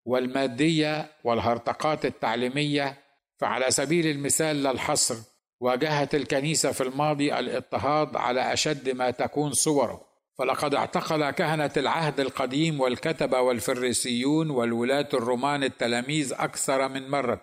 والمادية 0.06 1.12
والهرطقات 1.24 2.06
التعليمية 2.06 2.98
فعلى 3.38 3.72
سبيل 3.72 4.08
المثال 4.08 4.64
لا 4.64 4.72
الحصر 4.72 5.16
واجهت 5.60 6.16
الكنيسة 6.16 6.72
في 6.72 6.82
الماضي 6.82 7.40
الاضطهاد 7.40 8.16
على 8.16 8.54
أشد 8.54 8.90
ما 8.90 9.12
تكون 9.12 9.54
صوره. 9.54 10.08
فلقد 10.38 10.76
اعتقل 10.76 11.30
كهنة 11.30 11.72
العهد 11.78 12.20
القديم 12.20 12.82
والكتبه 12.82 13.42
والفريسيون 13.42 14.50
والولاة 14.50 15.10
الرومان 15.14 15.64
التلاميذ 15.64 16.34
أكثر 16.34 16.88
من 16.88 17.10
مرة. 17.10 17.42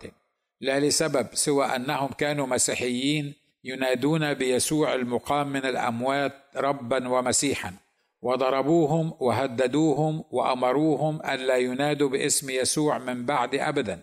لا 0.60 0.80
لسبب 0.80 1.26
سوى 1.32 1.66
أنهم 1.66 2.08
كانوا 2.08 2.46
مسيحيين 2.46 3.34
ينادون 3.64 4.34
بيسوع 4.34 4.94
المقام 4.94 5.48
من 5.48 5.66
الأموات 5.66 6.32
ربا 6.56 7.08
ومسيحا. 7.08 7.74
وضربوهم 8.22 9.14
وهددوهم 9.20 10.24
وأمروهم 10.30 11.20
الا 11.20 11.56
ينادوا 11.56 12.08
باسم 12.08 12.50
يسوع 12.50 12.98
من 12.98 13.24
بعد 13.26 13.54
ابدا. 13.54 14.02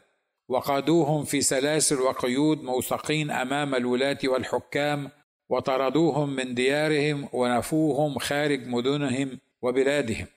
وقادوهم 0.51 1.23
في 1.23 1.41
سلاسل 1.41 1.99
وقيود 1.99 2.63
موثقين 2.63 3.31
أمام 3.31 3.75
الولاة 3.75 4.17
والحكام 4.23 5.09
وطردوهم 5.49 6.35
من 6.35 6.53
ديارهم 6.53 7.29
ونفوهم 7.33 8.19
خارج 8.19 8.67
مدنهم 8.67 9.39
وبلادهم. 9.61 10.27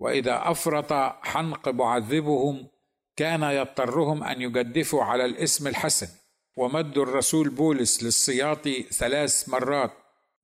وإذا 0.00 0.42
أفرط 0.44 0.92
حنق 1.22 1.68
معذبهم 1.68 2.66
كان 3.16 3.42
يضطرهم 3.42 4.24
أن 4.24 4.42
يجدفوا 4.42 5.02
على 5.02 5.24
الاسم 5.24 5.66
الحسن. 5.66 6.08
ومدوا 6.56 7.02
الرسول 7.02 7.48
بولس 7.48 8.02
للسياط 8.02 8.68
ثلاث 8.90 9.48
مرات. 9.48 9.90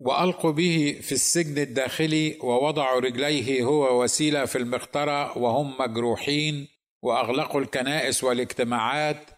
وألقوا 0.00 0.50
به 0.50 0.98
في 1.02 1.12
السجن 1.12 1.58
الداخلي 1.58 2.38
ووضعوا 2.42 3.00
رجليه 3.00 3.64
هو 3.64 4.02
وسيلة 4.02 4.44
في 4.44 4.58
المقطرة 4.58 5.38
وهم 5.38 5.74
مجروحين 5.80 6.73
وأغلقوا 7.04 7.60
الكنائس 7.60 8.24
والاجتماعات 8.24 9.30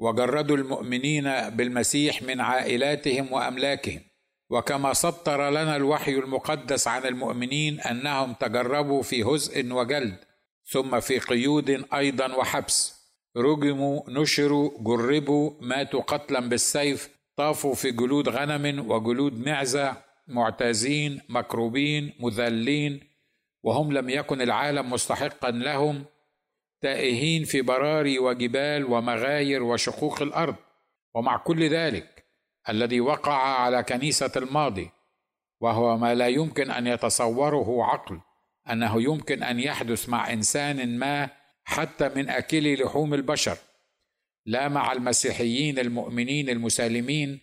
وجردوا 0.00 0.56
المؤمنين 0.56 1.24
بالمسيح 1.50 2.22
من 2.22 2.40
عائلاتهم 2.40 3.32
وأملاكهم. 3.32 4.00
وكما 4.50 4.92
سطر 4.92 5.50
لنا 5.50 5.76
الوحي 5.76 6.12
المقدس 6.12 6.88
عن 6.88 7.04
المؤمنين 7.04 7.80
أنهم 7.80 8.32
تجربوا 8.32 9.02
في 9.02 9.22
هزء 9.22 9.72
وجلد 9.72 10.16
ثم 10.70 11.00
في 11.00 11.18
قيود 11.18 11.84
أيضا 11.94 12.34
وحبس. 12.34 12.94
رجموا 13.36 14.02
نشروا 14.08 14.70
جربوا 14.80 15.50
ماتوا 15.60 16.00
قتلا 16.00 16.40
بالسيف 16.40 17.08
طافوا 17.36 17.74
في 17.74 17.90
جلود 17.90 18.28
غنم 18.28 18.90
وجلود 18.90 19.48
معزة 19.48 19.96
معتازين 20.28 21.20
مكروبين 21.28 22.12
مذلين 22.20 23.00
وهم 23.62 23.92
لم 23.92 24.08
يكن 24.10 24.40
العالم 24.42 24.90
مستحقا 24.90 25.50
لهم. 25.50 26.04
تائهين 26.84 27.44
في 27.44 27.62
براري 27.62 28.18
وجبال 28.18 28.84
ومغاير 28.84 29.62
وشقوق 29.62 30.22
الأرض. 30.22 30.56
ومع 31.14 31.36
كل 31.36 31.68
ذلك 31.68 32.24
الذي 32.68 33.00
وقع 33.00 33.60
على 33.60 33.82
كنيسة 33.82 34.32
الماضي 34.36 34.90
وهو 35.60 35.96
ما 35.96 36.14
لا 36.14 36.28
يمكن 36.28 36.70
أن 36.70 36.86
يتصوره 36.86 37.84
عقل 37.84 38.20
أنه 38.70 39.02
يمكن 39.02 39.42
أن 39.42 39.60
يحدث 39.60 40.08
مع 40.08 40.32
إنسان 40.32 40.98
ما 40.98 41.30
حتى 41.64 42.08
من 42.08 42.28
اكلي 42.28 42.76
لحوم 42.76 43.14
البشر 43.14 43.56
لا 44.46 44.68
مع 44.68 44.92
المسيحيين 44.92 45.78
المؤمنين 45.78 46.48
المسالمين 46.48 47.40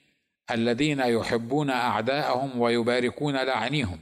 الذين 0.51 0.99
يحبون 0.99 1.69
أعداءهم 1.69 2.59
ويباركون 2.59 3.33
لاعنيهم 3.35 3.99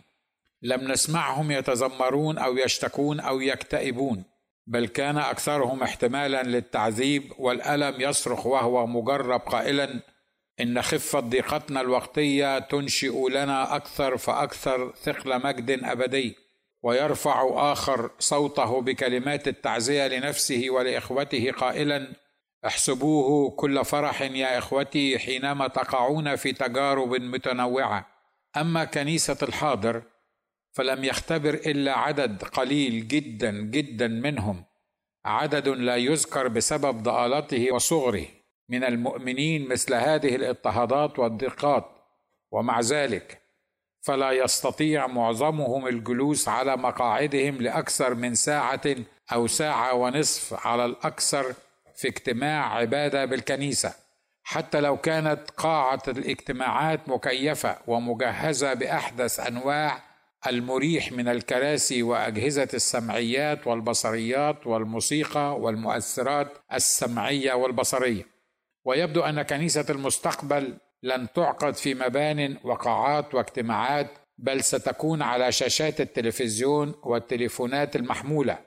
لم 0.62 0.92
نسمعهم 0.92 1.52
يتذمرون 1.52 2.38
أو 2.38 2.58
يشتكون 2.58 3.20
أو 3.20 3.42
يكتئبون. 3.42 4.24
بل 4.70 4.88
كان 4.88 5.18
أكثرهم 5.18 5.84
احتمالا 5.84 6.44
للتعذيب 6.44 7.34
والألم 7.38 8.02
يصرخ 8.02 8.46
وهو 8.46 8.88
مجرب 8.88 9.40
قائلا 9.40 10.02
إن 10.62 10.82
خفه 10.82 11.20
ضيقتنا 11.20 11.82
الوقتية 11.82 12.60
تنشئ 12.60 13.30
لنا 13.30 13.76
أكثر 13.76 14.18
فأكثر 14.18 14.94
ثقل 15.04 15.46
مجد 15.46 15.84
أبدي 15.84 16.36
ويرفع 16.84 17.50
آخر 17.72 18.12
صوته 18.20 18.82
بكلمات 18.82 19.48
التعزية 19.48 20.08
لنفسه 20.08 20.66
ولإخوته 20.70 21.52
قائلا 21.52 22.08
احسبوه 22.66 23.52
كل 23.52 23.86
فرح 23.86 24.22
يا 24.22 24.58
إخوتي 24.58 25.20
حينما 25.20 25.68
تقعون 25.68 26.36
في 26.36 26.54
تجارب 26.54 27.16
متنوعة. 27.16 28.08
أما 28.58 28.86
كنيسة 28.86 29.38
الحاضر 29.44 30.02
فلم 30.80 31.04
يختبر 31.04 31.54
إلا 31.54 31.98
عدد 31.98 32.44
قليل 32.44 33.08
جدا 33.08 33.52
جدا 33.52 34.08
منهم. 34.08 34.64
عدد 35.26 35.68
لا 35.68 35.96
يذكر 35.96 36.48
بسبب 36.48 37.04
ضالته 37.04 37.72
وصغره. 37.72 38.26
من 38.70 38.84
المؤمنين 38.84 39.68
مثل 39.68 39.94
هذه 39.94 40.36
الاضطهادات 40.36 41.20
والضيقات. 41.20 41.86
ومع 42.52 42.80
ذلك 42.80 43.42
فلا 44.02 44.32
يستطيع 44.32 45.08
معظمهم 45.08 45.88
الجلوس 45.88 46.48
على 46.48 46.78
مقاعدهم 46.78 47.62
لأكثر 47.62 48.16
من 48.16 48.36
ساعة 48.36 48.96
أو 49.34 49.48
ساعة 49.48 49.94
ونصف 49.94 50.68
على 50.68 50.86
الأكثر 50.86 51.54
في 51.96 52.08
اجتماع 52.08 52.76
عبادة 52.76 53.26
بالكنيسة. 53.26 53.94
حتى 54.44 54.80
لو 54.80 54.98
كانت 54.98 55.40
قاعة 55.58 56.04
الاجتماعات 56.08 57.10
مكيفة 57.10 57.78
ومجهزة 57.88 58.74
بأحدث 58.74 59.40
أنواع 59.40 60.09
المريح 60.48 61.12
من 61.12 61.28
الكراسي 61.28 62.04
وأجهزة 62.04 62.68
السمعيات 62.74 63.68
والبصريات 63.68 64.68
والموسيقى 64.68 65.60
والمؤثرات 65.60 66.58
السمعية 66.74 67.54
والبصرية. 67.54 68.26
ويبدو 68.86 69.22
أن 69.22 69.42
كنيسة 69.42 69.86
المستقبل 69.90 70.78
لن 71.04 71.28
تعقد 71.36 71.76
في 71.76 71.94
مبان 71.94 72.58
وقاعات 72.64 73.36
واجتماعات 73.36 74.12
بل 74.38 74.64
ستكون 74.64 75.22
على 75.22 75.52
شاشات 75.52 76.02
التلفزيون 76.02 76.96
والتليفونات 77.04 77.96
المحمولة. 77.96 78.60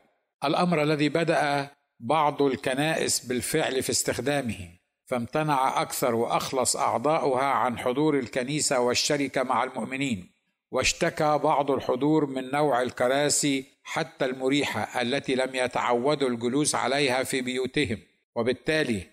الأمر 0.45 0.83
الذي 0.83 1.09
بدأ 1.09 1.71
بعض 2.01 2.43
الكنائس 2.43 3.27
بالفعل 3.27 3.83
في 3.83 3.91
استخدامه 3.91 4.69
فامتنع 5.07 5.83
أكثر 5.83 6.15
وأخلص 6.15 6.77
أعضاؤها 6.77 7.45
عن 7.45 7.79
حضور 7.79 8.19
الكنيسة 8.19 8.81
والشركة 8.81 9.43
مع 9.43 9.65
المؤمنين. 9.65 10.32
واشتكى 10.73 11.39
بعض 11.39 11.71
الحضور 11.71 12.27
من 12.27 12.51
نوع 12.51 12.83
الكراسي 12.83 13.65
حتى 13.83 14.25
المريحة 14.25 15.03
التي 15.03 15.35
لم 15.35 15.55
يتعودوا 15.55 16.29
الجلوس 16.29 16.75
عليها 16.75 17.23
في 17.23 17.41
بيوتهم. 17.41 17.99
وبالتالي 18.37 19.07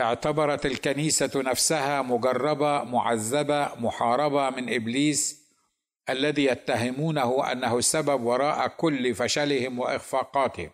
اعتبرت 0.00 0.66
الكنيسة 0.66 1.30
نفسها 1.36 2.02
مجربة 2.02 2.84
معذبة 2.84 3.74
محاربة 3.74 4.50
من 4.50 4.74
إبليس 4.74 5.44
الذي 6.10 6.44
يتهمونه 6.44 7.52
أنه 7.52 7.78
السبب 7.78 8.24
وراء 8.24 8.68
كل 8.68 9.14
فشلهم 9.14 9.78
وإخفاقاتهم. 9.78 10.70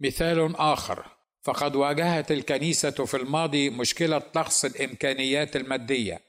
مثال 0.00 0.56
آخر 0.56 1.06
فقد 1.42 1.76
واجهت 1.76 2.32
الكنيسة 2.32 3.04
في 3.04 3.16
الماضي 3.16 3.70
مشكلة 3.70 4.22
نقص 4.36 4.64
الإمكانيات 4.64 5.56
المادية. 5.56 6.20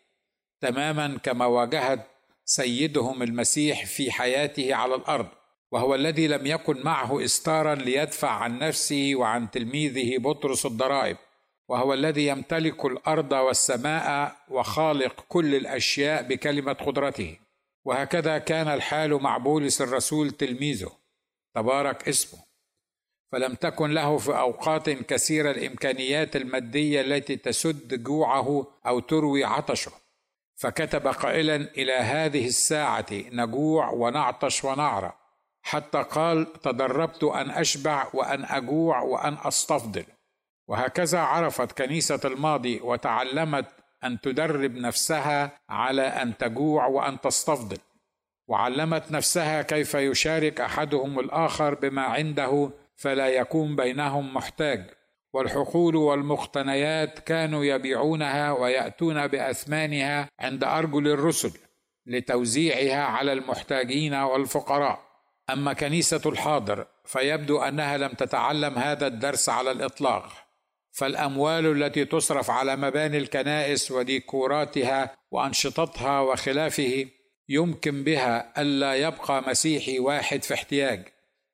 تماما 0.62 1.18
كما 1.24 1.46
واجهت 1.46 2.13
سيدهم 2.46 3.24
المسيح 3.24 3.86
في 3.86 4.12
حياته 4.12 4.76
على 4.76 4.96
الأرض 4.96 5.28
وهو 5.72 5.96
الذي 5.96 6.28
لم 6.28 6.46
يكن 6.46 6.82
معه 6.84 7.26
استارا 7.26 7.76
ليدفع 7.76 8.30
عن 8.30 8.60
نفسه 8.60 9.12
وعن 9.16 9.52
تلميذه 9.52 10.18
بطرس 10.18 10.66
الضرائب 10.66 11.18
وهو 11.68 11.94
الذي 11.94 12.28
يمتلك 12.28 12.86
الأرض 12.86 13.32
والسماء 13.32 14.36
وخالق 14.50 15.26
كل 15.30 15.56
الأشياء 15.56 16.24
بكلمة 16.24 16.74
قدرته. 16.74 17.40
وهكذا 17.86 18.38
كان 18.38 18.68
الحال 18.68 19.14
مع 19.14 19.38
بولس 19.38 19.82
الرسول 19.82 20.32
تلميذه. 20.32 20.92
تبارك 21.56 22.08
اسمه. 22.08 22.40
فلم 23.32 23.56
تكن 23.56 23.92
له 23.92 24.18
في 24.18 24.32
أوقات 24.38 24.90
كثيرة 24.90 25.52
الإمكانيات 25.52 26.36
المادية 26.36 27.02
التي 27.02 27.36
تسد 27.36 28.04
جوعه 28.04 28.68
أو 28.88 29.00
تروي 29.00 29.44
عطشه. 29.44 29.92
فكتب 30.56 31.08
قائلا 31.08 31.56
إلى 31.56 31.94
هذه 31.94 32.48
الساعة 32.48 33.06
نجوع 33.12 33.90
ونعطش 33.90 34.64
ونعرى. 34.64 35.12
حتى 35.62 36.04
قال 36.04 36.54
تدربت 36.54 37.24
أن 37.24 37.50
أشبع 37.50 38.08
وأن 38.14 38.46
أجوع 38.46 39.02
وأن 39.02 39.38
أستفضل. 39.44 40.06
وهكذا 40.68 41.20
عرفت 41.20 41.78
كنيسة 41.78 42.20
الماضي 42.26 42.80
وتعلمت 42.82 43.66
أن 44.04 44.22
تدرب 44.22 44.76
نفسها 44.76 45.60
على 45.70 46.02
أن 46.02 46.38
تجوع 46.38 46.86
وأن 46.88 47.22
تستفضل. 47.22 47.78
وعلمت 48.48 49.12
نفسها 49.12 49.62
كيف 49.62 49.94
يشارك 49.94 50.62
أحدهم 50.62 51.20
الآخر 51.20 51.74
بما 51.74 52.02
عنده 52.02 52.72
فلا 52.96 53.28
يكون 53.28 53.76
بينهم 53.76 54.34
محتاج. 54.34 54.90
والحقول 55.34 55.96
والمقتنيات 55.96 57.20
كانوا 57.20 57.66
يبيعونها 57.66 58.52
ويأتون 58.52 59.28
بأثمانها 59.28 60.30
عند 60.40 60.64
أرجل 60.64 61.08
الرسل 61.08 61.52
لتوزيعها 62.06 63.04
على 63.04 63.34
المحتاجين 63.34 64.14
والفقراء. 64.14 65.00
أما 65.50 65.74
كنيسة 65.74 66.22
الحاضر 66.26 66.88
فيبدو 67.06 67.62
أنها 67.62 67.98
لم 67.98 68.12
تتعلم 68.12 68.78
هذا 68.78 69.08
الدرس 69.08 69.50
على 69.50 69.72
الإطلاق. 69.72 70.30
فالأموال 70.92 71.84
التي 71.84 72.06
تصرف 72.06 72.50
على 72.50 72.76
مباني 72.76 73.18
الكنائس 73.18 73.92
وديكوراتها 73.92 75.16
وأنشطتها 75.32 76.20
وخلافه 76.20 77.06
يمكن 77.50 78.04
بها 78.04 78.62
ألا 78.62 78.96
يبقى 78.96 79.44
مسيحي 79.48 80.00
واحد 80.00 80.44
في 80.44 80.54
احتياج. 80.54 81.08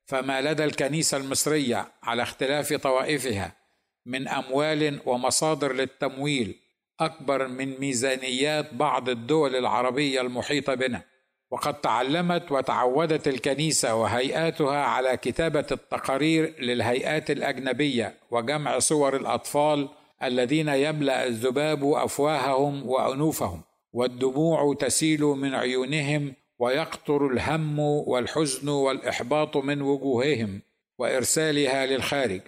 فما 0.06 0.40
لدى 0.40 0.64
الكنيسة 0.64 1.16
المصرية 1.16 1.92
على 2.02 2.22
اختلاف 2.22 2.72
طوائفها 2.72 3.59
من 4.06 4.28
أموال 4.28 5.00
ومصادر 5.06 5.72
للتمويل 5.72 6.56
أكبر 7.00 7.48
من 7.48 7.80
ميزانيات 7.80 8.74
بعض 8.74 9.08
الدول 9.08 9.56
العربية 9.56 10.20
المحيطة 10.20 10.74
بنا. 10.74 11.02
وقد 11.50 11.80
تعلمت 11.80 12.52
وتعودت 12.52 13.28
الكنيسة 13.28 13.94
وهيئاتها 13.94 14.84
على 14.84 15.16
كتابة 15.16 15.66
التقارير 15.72 16.54
للهيئات 16.60 17.30
الأجنبية 17.30 18.14
وجمع 18.30 18.78
صور 18.78 19.16
الأطفال 19.16 19.88
الذين 20.22 20.68
يملأ 20.68 21.26
الذباب 21.26 21.92
أفواههم 21.92 22.88
وأنوفهم. 22.88 23.60
والدموع 23.92 24.74
تسيل 24.74 25.20
من 25.20 25.54
عيونهم 25.54 26.34
ويقطر 26.58 27.26
الهم 27.26 27.78
والحزن 27.78 28.68
والإحباط 28.68 29.56
من 29.56 29.82
وجوههم 29.82 30.60
وإرسالها 30.98 31.86
للخارج. 31.86 32.40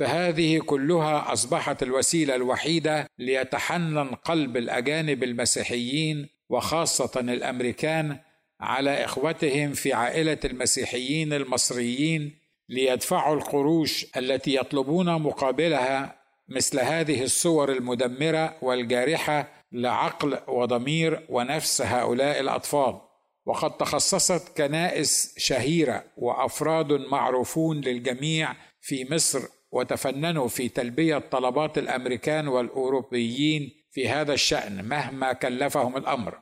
فهذه 0.00 0.58
كلها 0.58 1.32
أصبحت 1.32 1.82
الوسيلة 1.82 2.34
الوحيدة 2.34 3.06
ليتحنن 3.18 4.14
قلب 4.14 4.56
الأجانب 4.56 5.24
المسيحيين 5.24 6.28
وخاصة 6.48 7.20
الأمريكان 7.20 8.18
على 8.60 9.04
إخوتهم 9.04 9.72
في 9.72 9.92
عائلة 9.92 10.38
المسيحيين 10.44 11.32
المصريين 11.32 12.38
ليدفعوا 12.68 13.36
القروش 13.36 14.06
التي 14.16 14.54
يطلبون 14.54 15.22
مقابلها 15.22 16.16
مثل 16.48 16.80
هذه 16.80 17.22
الصور 17.22 17.72
المدمرة 17.72 18.56
والجارحة 18.62 19.48
لعقل 19.72 20.38
وضمير 20.48 21.26
ونفس 21.28 21.82
هؤلاء 21.82 22.40
الأطفال. 22.40 23.00
وقد 23.46 23.76
تخصصت 23.76 24.56
كنائس 24.56 25.34
شهيرة 25.38 26.04
وأفراد 26.16 26.92
معروفون 26.92 27.80
للجميع 27.80 28.54
في 28.80 29.14
مصر 29.14 29.59
وتفننوا 29.72 30.48
في 30.48 30.68
تلبية 30.68 31.18
طلبات 31.18 31.78
الأمريكان 31.78 32.48
والأوروبيين 32.48 33.72
في 33.90 34.08
هذا 34.08 34.32
الشأن 34.32 34.84
مهما 34.84 35.32
كلفهم 35.32 35.96
الأمر. 35.96 36.38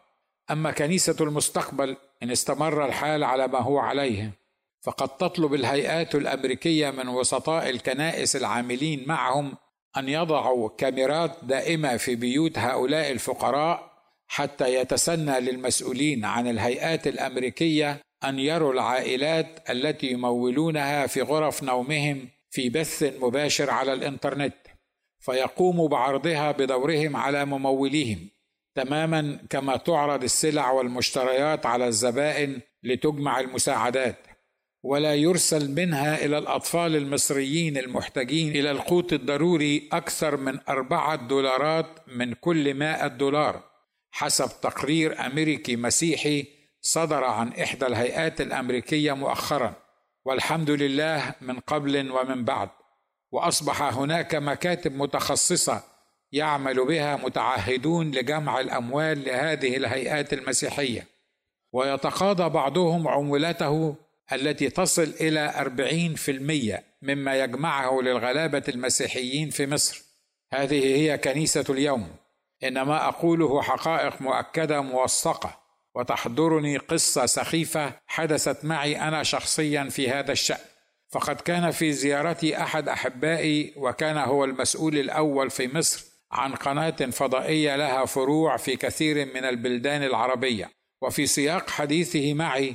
أما 0.51 0.71
كنيسة 0.71 1.17
المستقبل 1.21 1.97
إن 2.23 2.31
استمر 2.31 2.87
الحال 2.87 3.25
على 3.25 3.49
ما 3.49 3.59
هو 3.59 3.79
عليه 3.79 4.33
فقد 4.83 5.09
تطلب 5.09 5.55
الهيئات 5.55 6.15
الأمريكية 6.15 6.91
من 6.91 7.09
وسطاء 7.09 7.71
الكنائس 7.71 8.37
العاملين 8.37 9.05
معهم 9.07 9.57
أن 9.97 10.09
يضعوا 10.09 10.71
كاميرات 10.79 11.37
دائمة 11.43 11.97
في 11.97 12.15
بيوت 12.15 12.59
هؤلاء 12.59 13.11
الفقراء 13.11 13.89
حتى 14.27 14.75
يتسنى 14.75 15.41
للمسؤولين 15.41 16.25
عن 16.25 16.47
الهيئات 16.47 17.07
الأمريكية 17.07 18.01
أن 18.25 18.39
يروا 18.39 18.73
العائلات 18.73 19.71
التي 19.71 20.07
يمولونها 20.07 21.07
في 21.07 21.23
غرف 21.23 21.63
نومهم 21.63 22.29
في 22.51 22.69
بث 22.69 23.03
مباشر 23.21 23.71
على 23.71 23.93
الإنترنت 23.93 24.57
فيقوموا 25.21 25.89
بعرضها 25.89 26.53
بدورهم 26.53 27.17
على 27.17 27.45
مموليهم 27.45 28.29
تماما 28.75 29.39
كما 29.51 29.77
تعرض 29.77 30.23
السلع 30.23 30.71
والمشتريات 30.71 31.67
على 31.67 31.87
الزبائن 31.87 32.61
لتجمع 32.83 33.41
المساعدات. 33.41 34.27
ولا 34.83 35.15
يرسل 35.15 35.75
منها 35.75 36.25
إلى 36.25 36.39
الأطفال 36.39 36.97
المصريين 36.97 37.79
المحتاجين 37.79 38.49
إلى 38.51 38.71
القوت 38.71 39.13
الضروري 39.13 39.89
أكثر 39.93 40.37
من 40.37 40.59
أربعة 40.69 41.17
دولارات 41.17 41.87
من 42.07 42.33
كل 42.33 42.75
مائة 42.75 43.07
دولار 43.07 43.63
حسب 44.11 44.61
تقرير 44.63 45.27
أمريكي 45.27 45.77
مسيحي 45.77 46.47
صدر 46.81 47.25
عن 47.25 47.49
إحدى 47.49 47.87
الهيئات 47.87 48.41
الأمريكية 48.41 49.13
مؤخرا. 49.13 49.75
والحمد 50.29 50.71
لله 50.71 51.35
من 51.41 51.61
قبل 51.61 52.11
ومن 52.11 52.45
بعد. 52.45 52.69
وأصبح 53.33 53.83
هناك 53.83 54.35
مكاتب 54.35 54.93
متخصصة 54.93 55.83
يعمل 56.33 56.87
بها 56.87 57.17
متعهدون 57.17 58.11
لجمع 58.11 58.61
الأموال 58.61 59.25
لهذه 59.25 59.77
الهيئات 59.77 60.33
المسيحية. 60.33 61.07
ويتقاضى 61.73 62.49
بعضهم 62.49 63.09
عمولته 63.09 63.97
التي 64.33 64.71
تصل 64.71 65.15
في 66.15 66.31
المية 66.31 66.85
مما 67.03 67.37
يجمعه 67.37 68.01
للغلابة 68.01 68.65
المسيحيين 68.69 69.51
في 69.51 69.67
مصر. 69.67 70.03
هذه 70.53 70.97
هي 70.97 71.19
كنيسة 71.19 71.65
اليوم. 71.71 72.09
إن 72.65 72.83
ما 72.83 73.09
أقوله 73.09 73.63
حقائق 73.63 74.23
مؤكدة 74.23 74.81
موثقة. 74.81 75.68
وتحضرني 75.99 76.77
قصة 76.77 77.27
سخيفة 77.27 77.93
حدثت 78.07 78.65
معي 78.65 79.01
أنا 79.01 79.23
شخصيا 79.23 79.85
في 79.85 80.11
هذا 80.11 80.33
الشأن. 80.33 80.65
فقد 81.11 81.41
كان 81.41 81.71
في 81.71 81.93
زيارتي 81.93 82.63
أحد 82.63 82.89
أحبائي 82.89 83.73
وكان 83.77 84.17
هو 84.17 84.45
المسؤول 84.45 84.99
الأول 84.99 85.51
في 85.51 85.77
مصر 85.77 86.05
عن 86.33 86.55
قناة 86.55 86.91
فضائية 86.91 87.77
لها 87.77 88.05
فروع 88.05 88.57
في 88.57 88.77
كثير 88.77 89.27
من 89.27 89.45
البلدان 89.45 90.03
العربية. 90.03 90.71
وفي 91.03 91.27
سياق 91.27 91.71
حديثه 91.71 92.35
معي 92.35 92.75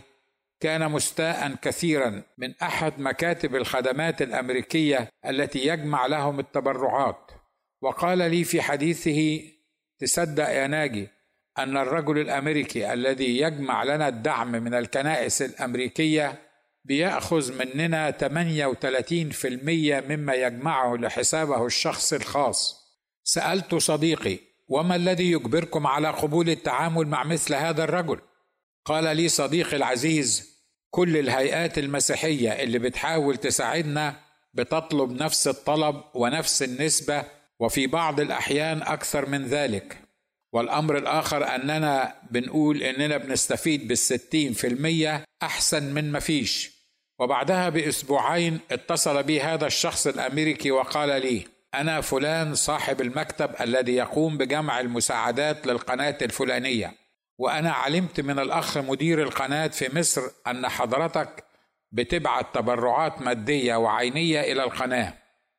كان 0.60 0.92
مستاء 0.92 1.56
كثيرا 1.62 2.24
من 2.38 2.54
أحد 2.62 3.00
مكاتب 3.00 3.56
الخدمات 3.56 4.22
الأمريكية 4.22 5.10
التي 5.26 5.68
يجمع 5.68 6.06
لهم 6.06 6.40
التبرعات. 6.40 7.32
وقال 7.82 8.18
لي 8.18 8.44
في 8.44 8.62
حديثه 8.62 9.42
تصدق 10.00 10.50
يا 10.50 10.68
ناجي 10.68 11.08
أن 11.58 11.78
الرجل 11.78 12.20
الأمريكي 12.20 12.94
الذي 12.94 13.38
يجمع 13.40 13.84
لنا 13.84 14.08
الدعم 14.08 14.52
من 14.52 14.74
الكنائس 14.74 15.42
الأمريكية 15.42 16.40
بيأخذ 16.86 17.54
مننا 17.60 18.12
38% 18.12 19.46
مما 20.10 20.34
يجمعه 20.34 20.96
لحسابه 20.96 21.66
الشخصي 21.66 22.16
الخاص. 22.16 22.84
سألت 23.24 23.76
صديقي 23.76 24.40
وما 24.68 24.96
الذي 24.96 25.32
يجبركم 25.32 25.88
على 25.88 26.10
قبول 26.10 26.50
التعامل 26.50 27.08
مع 27.08 27.24
مثل 27.24 27.54
هذا 27.54 27.84
الرجل؟ 27.84 28.20
قال 28.86 29.18
لي 29.18 29.30
صديقي 29.30 29.78
العزيز 29.78 30.54
كل 30.90 31.18
الهيئات 31.18 31.78
المسيحية 31.78 32.50
اللي 32.50 32.80
بتحاول 32.80 33.38
تساعدنا 33.38 34.16
بتطلب 34.54 35.12
نفس 35.12 35.48
الطلب 35.48 36.04
ونفس 36.14 36.64
النسبة 36.64 37.24
وفي 37.60 37.88
بعض 37.88 38.20
الأحيان 38.20 38.82
أكثر 38.82 39.26
من 39.26 39.46
ذلك. 39.46 40.03
والأمر 40.54 40.98
الآخر 40.98 41.56
أننا 41.56 42.16
بنقول 42.32 42.84
إننا 42.84 43.18
بنستفيد 43.18 43.88
بالستين 43.88 44.54
في 44.54 44.68
المية 44.68 45.24
أحسن 45.44 45.94
من 45.94 46.12
ما 46.12 46.20
فيش. 46.20 46.74
وبعدها 47.20 47.70
بأسبوعين 47.70 48.60
اتصل 48.72 49.24
بي 49.24 49.42
هذا 49.42 49.68
الشخص 49.68 50.08
الأمريكي 50.08 50.72
وقال 50.72 51.22
لي 51.22 51.46
أنا 51.74 52.02
فلان 52.02 52.56
صاحب 52.56 53.02
المكتب 53.02 53.52
الذي 53.62 53.96
يقوم 53.96 54.38
بجمع 54.38 54.80
المساعدات 54.80 55.68
للقناة 55.68 56.18
الفلانية 56.22 56.94
وأنا 57.38 57.72
علمت 57.72 58.20
من 58.20 58.40
الأخ 58.40 58.78
مدير 58.78 59.22
القناة 59.22 59.68
في 59.68 60.00
مصر 60.00 60.22
أن 60.48 60.68
حضرتك 60.68 61.44
بتبعت 61.92 62.56
تبرعات 62.56 63.22
مادية 63.22 63.76
وعينية 63.76 64.42
إلى 64.42 64.64
القناة 64.64 65.14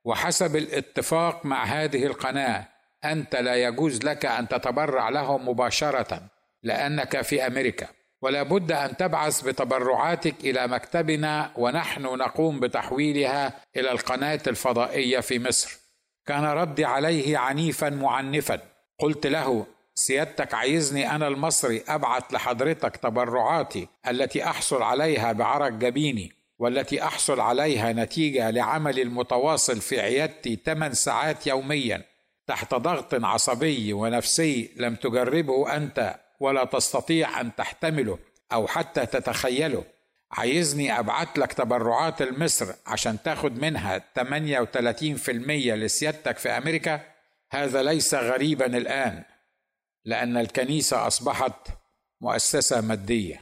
وحسب 0.05 0.57
الاتفاق 0.57 1.47
مع 1.47 1.65
هذه 1.65 2.07
القناة 2.07 2.74
أنت 3.05 3.37
لا 3.37 3.55
يجوز 3.55 4.03
لك 4.05 4.27
أن 4.27 4.49
تتبرع 4.49 5.09
لهم 5.09 5.49
مباشرة 5.49 6.21
لأنك 6.63 7.23
في 7.23 7.47
أمريكا. 7.47 7.87
ولا 8.23 8.43
بد 8.43 8.73
أن 8.73 8.97
تبعث 8.97 9.41
بتبرعاتك 9.41 10.35
إلى 10.41 10.69
مكتبنا 10.69 11.51
ونحن 11.57 12.03
نقوم 12.03 12.61
بتحويلها 12.61 13.53
إلى 13.77 13.91
القناة 13.93 14.41
الفضائية 14.47 15.21
في 15.21 15.39
مصر. 15.39 15.79
كان 16.27 16.45
ردي 16.45 16.85
عليه 16.85 17.39
عنيفا 17.39 17.91
معنفا. 17.91 18.61
قلت 18.99 19.27
له 19.27 19.67
سيادتك 19.95 20.55
عايزني 20.55 21.11
أنا 21.11 21.29
المصري 21.29 21.83
أبعت 21.89 22.33
لحضرتك 22.33 22.97
تبرعاتي 22.97 23.89
التي 24.09 24.45
أحصل 24.45 24.83
عليها 24.83 25.33
بعرق 25.33 25.69
جبيني 25.69 26.33
والتي 26.59 27.03
أحصل 27.03 27.41
عليها 27.41 27.93
نتيجة 27.93 28.51
لعملي 28.51 29.03
المتواصل 29.03 29.81
في 29.81 30.01
عيادتي 30.01 30.59
8 30.67 30.95
ساعات 30.95 31.47
يوميا. 31.47 32.03
تحت 32.47 32.75
ضغط 32.75 33.25
عصبي 33.25 33.93
ونفسي 33.93 34.71
لم 34.77 34.95
تجربه 34.95 35.77
أنت 35.77 36.21
ولا 36.41 36.65
تستطيع 36.65 37.41
أن 37.41 37.55
تحتمله 37.55 38.19
أو 38.53 38.67
حتى 38.67 39.07
تتخيله. 39.07 39.85
عايزني 40.31 40.99
أبعت 40.99 41.39
لك 41.39 41.53
تبرعات 41.53 42.23
لمصر 42.23 42.75
عشان 42.87 43.23
تاخد 43.23 43.59
منها 43.59 43.99
38% 43.99 45.29
لسيادتك 45.75 46.39
في 46.39 46.49
أمريكا؟ 46.49 47.01
هذا 47.51 47.83
ليس 47.83 48.15
غريبا 48.15 48.67
الآن 48.67 49.23
لأن 50.05 50.37
الكنيسة 50.37 51.07
أصبحت 51.07 51.69
مؤسسة 52.21 52.81
مادية. 52.81 53.41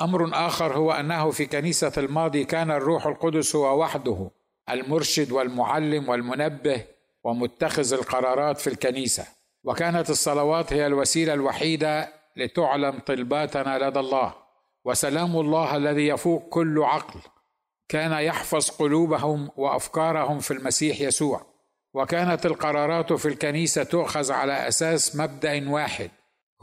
أمر 0.00 0.30
آخر 0.46 0.76
هو 0.76 0.92
أنه 0.92 1.30
في 1.30 1.46
كنيسة 1.46 1.92
الماضي 1.96 2.44
كان 2.44 2.70
الروح 2.70 3.06
القدس 3.06 3.56
هو 3.56 3.80
وحده 3.82 4.30
المرشد 4.70 5.32
والمعلم 5.32 6.08
والمنبه 6.08 6.84
ومتخذ 7.24 7.92
القرارات 7.92 8.58
في 8.58 8.66
الكنيسة. 8.66 9.26
وكانت 9.64 10.10
الصلوات 10.10 10.72
هي 10.72 10.86
الوسيلة 10.86 11.34
الوحيدة 11.34 12.12
لتعلم 12.36 12.98
طلباتنا 12.98 13.88
لدى 13.88 14.00
الله. 14.00 14.34
وسلام 14.84 15.36
الله 15.36 15.76
الذي 15.76 16.08
يفوق 16.08 16.48
كل 16.48 16.82
عقل. 16.82 17.20
كان 17.88 18.12
يحفظ 18.12 18.70
قلوبهم 18.70 19.50
وأفكارهم 19.56 20.38
في 20.38 20.50
المسيح 20.50 21.00
يسوع. 21.00 21.46
وكانت 21.94 22.46
القرارات 22.46 23.12
في 23.12 23.28
الكنيسة 23.28 23.82
تؤخذ 23.82 24.32
على 24.32 24.68
أساس 24.68 25.16
مبدأ 25.16 25.70
واحد. 25.70 26.10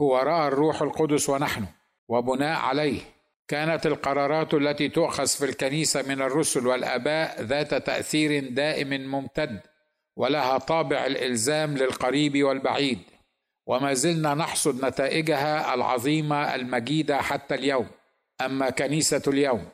هو 0.02 0.18
رأى 0.18 0.48
الروح 0.48 0.82
القدس 0.82 1.30
ونحن 1.30 1.66
وبناء 2.08 2.60
عليه. 2.60 3.02
كانت 3.48 3.86
القرارات 3.86 4.54
التي 4.54 4.90
تؤخذ 4.90 5.28
في 5.28 5.46
الكنيسة 5.46 6.02
من 6.02 6.22
الرسل 6.22 6.68
والآباء 6.68 7.42
ذات 7.42 7.74
تأثير 7.74 8.50
دائم 8.50 9.12
ممتد. 9.12 9.62
ولها 10.18 10.58
طابع 10.58 11.06
الإلزام 11.06 11.78
للقريب 11.78 12.44
والبعيد 12.44 13.00
وما 13.68 13.94
زلنا 13.94 14.34
نحصد 14.34 14.86
نتائجها 14.86 15.74
العظيمة 15.74 16.56
المجيدة 16.56 17.18
حتى 17.18 17.56
اليوم. 17.56 17.88
أما 18.42 18.70
كنيسة 18.70 19.22
اليوم 19.28 19.66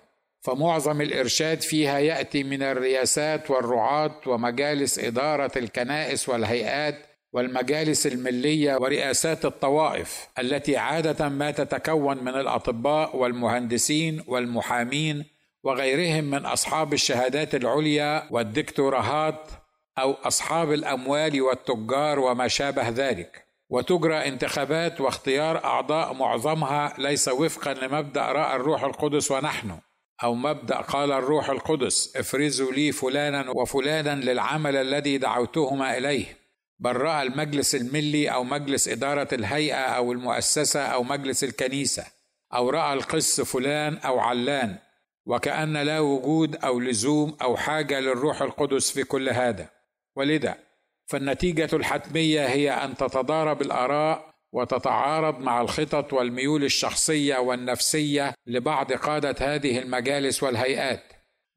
فمعظم 0.42 1.02
الإرشاد 1.02 1.62
فيها 1.62 2.00
يأتي 2.00 2.44
من 2.44 2.64
الرياسات 2.64 3.52
والرعاة 3.52 4.16
ومجالس 4.26 5.00
إدارة 5.00 5.52
الكنائس 5.58 6.30
والهيئات 6.30 6.96
والمجالس 7.34 8.08
الملية 8.08 8.76
ورئاسات 8.76 9.46
الطوائف 9.46 10.28
التي 10.40 10.78
عادة 10.78 11.30
ما 11.30 11.52
تتكون 11.52 12.24
من 12.24 12.36
الأطباء 12.36 13.16
والمهندسين 13.18 14.24
والمحامين 14.28 15.26
وغيرهم 15.64 16.24
من 16.24 16.46
أصحاب 16.46 16.94
الشهادات 16.94 17.56
العليا 17.56 18.24
والدكتوراهات 18.32 19.50
أو 19.98 20.14
أصحاب 20.14 20.74
الأموال 20.74 21.42
والتجار 21.42 22.20
وما 22.20 22.48
شابه 22.48 22.90
ذلك. 22.90 23.44
وتجرى 23.70 24.28
انتخابات 24.28 25.02
واختيار 25.02 25.64
أعضاء 25.64 26.14
معظمها 26.14 26.94
ليس 26.98 27.28
وفقا 27.28 27.74
لمبدأ 27.74 28.22
رأى 28.22 28.56
الروح 28.56 28.84
القدس 28.84 29.32
ونحن 29.32 29.80
أو 30.24 30.36
مبدأ 30.36 30.76
قال 30.76 31.12
الروح 31.12 31.50
القدس 31.50 32.18
افرزوا 32.18 32.72
لي 32.72 32.92
فلانا 32.92 33.50
وفلانا 33.50 34.16
للعمل 34.16 34.76
الذي 34.76 35.18
دعوتهما 35.18 35.98
إليه. 35.98 36.38
بل 36.80 36.96
رأى 36.96 37.24
المجلس 37.24 37.76
الملي 37.76 38.30
أو 38.30 38.44
مجلس 38.44 38.88
إدارة 38.88 39.28
الهيئة 39.34 39.76
أو 39.76 40.12
المؤسسة 40.12 40.82
أو 40.82 41.04
مجلس 41.04 41.44
الكنيسة 41.44 42.06
أو 42.54 42.70
رأى 42.70 42.94
القس 42.94 43.42
فلان 43.42 43.98
أو 43.98 44.20
علان 44.20 44.78
وكأن 45.26 45.78
لا 45.78 46.00
وجود 46.00 46.56
أو 46.56 46.80
لزوم 46.80 47.38
أو 47.42 47.58
حاجة 47.58 48.00
للروح 48.00 48.42
القدس 48.42 48.92
في 48.92 49.04
كل 49.04 49.30
هذا. 49.30 49.70
ولذا 50.16 50.58
فالنتيجة 51.06 51.70
الحتمية 51.74 52.46
هي 52.46 52.72
أن 52.72 52.98
تتضارب 52.98 53.62
الآراء 53.62 54.34
وتتعارض 54.52 55.40
مع 55.40 55.62
الخطط 55.62 56.14
والميول 56.14 56.64
الشخصية 56.64 57.38
والنفسية 57.38 58.34
لبعض 58.48 58.94
قادة 58.94 59.36
هذه 59.40 59.80
المجالس 59.80 60.44
والهيئات 60.44 61.04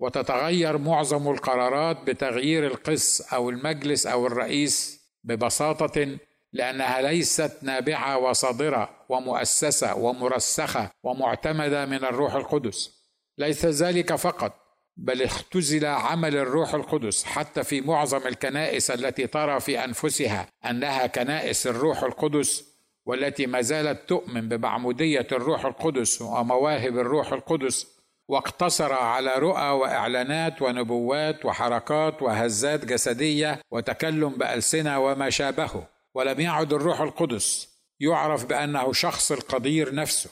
وتتغير 0.00 0.78
معظم 0.78 1.30
القرارات 1.30 1.96
بتغيير 2.00 2.66
القس 2.66 3.32
أو 3.32 3.50
المجلس 3.50 4.06
أو 4.06 4.26
الرئيس 4.26 5.00
ببساطة 5.24 6.18
لأنها 6.52 7.02
ليست 7.02 7.58
نابعة 7.62 8.18
وصادرة 8.18 8.90
ومؤسسة 9.08 9.96
ومرسخة 9.96 10.90
ومعتمدة 11.02 11.86
من 11.86 12.04
الروح 12.04 12.34
القدس. 12.34 12.96
ليس 13.38 13.66
ذلك 13.66 14.14
فقط 14.14 14.65
بل 14.96 15.22
اختزل 15.22 15.86
عمل 15.86 16.36
الروح 16.36 16.74
القدس 16.74 17.24
حتى 17.24 17.64
في 17.64 17.80
معظم 17.80 18.26
الكنائس 18.26 18.90
التي 18.90 19.26
ترى 19.26 19.60
في 19.60 19.84
أنفسها 19.84 20.48
أنها 20.70 21.06
كنائس 21.06 21.66
الروح 21.66 22.02
القدس 22.02 22.64
والتي 23.06 23.46
ما 23.46 23.60
زالت 23.60 24.08
تؤمن 24.08 24.48
بمعمودية 24.48 25.26
الروح 25.32 25.64
القدس 25.64 26.22
ومواهب 26.22 26.98
الروح 26.98 27.32
القدس 27.32 27.96
واقتصر 28.28 28.92
على 28.92 29.34
رؤى 29.34 29.70
وإعلانات 29.70 30.62
ونبوات 30.62 31.44
وحركات 31.44 32.22
وهزات 32.22 32.84
جسدية 32.84 33.60
وتكلم 33.70 34.28
بألسنة 34.28 34.98
وما 34.98 35.30
شابهه 35.30 35.88
ولم 36.14 36.40
يعد 36.40 36.72
الروح 36.72 37.00
القدس 37.00 37.68
يعرف 38.00 38.44
بأنه 38.46 38.92
شخص 38.92 39.32
القدير 39.32 39.94
نفسه 39.94 40.30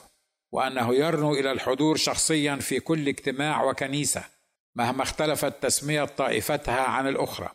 وأنه 0.52 0.94
يرنو 0.94 1.34
إلى 1.34 1.52
الحضور 1.52 1.96
شخصيا 1.96 2.56
في 2.56 2.80
كل 2.80 3.08
اجتماع 3.08 3.64
وكنيسة. 3.64 4.24
مهما 4.74 5.02
اختلفت 5.02 5.62
تسمية 5.62 6.04
طائفتها 6.04 6.80
عن 6.80 7.08
الأخرى. 7.08 7.48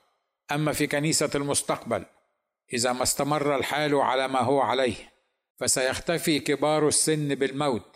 أما 0.51 0.73
في 0.73 0.87
كنيسة 0.87 1.29
المستقبل 1.35 2.05
إذا 2.73 2.93
ما 2.93 3.03
استمر 3.03 3.55
الحال 3.55 3.95
على 3.95 4.27
ما 4.27 4.39
هو 4.39 4.61
عليه 4.61 4.95
فسيختفي 5.59 6.39
كبار 6.39 6.87
السن 6.87 7.35
بالموت 7.35 7.95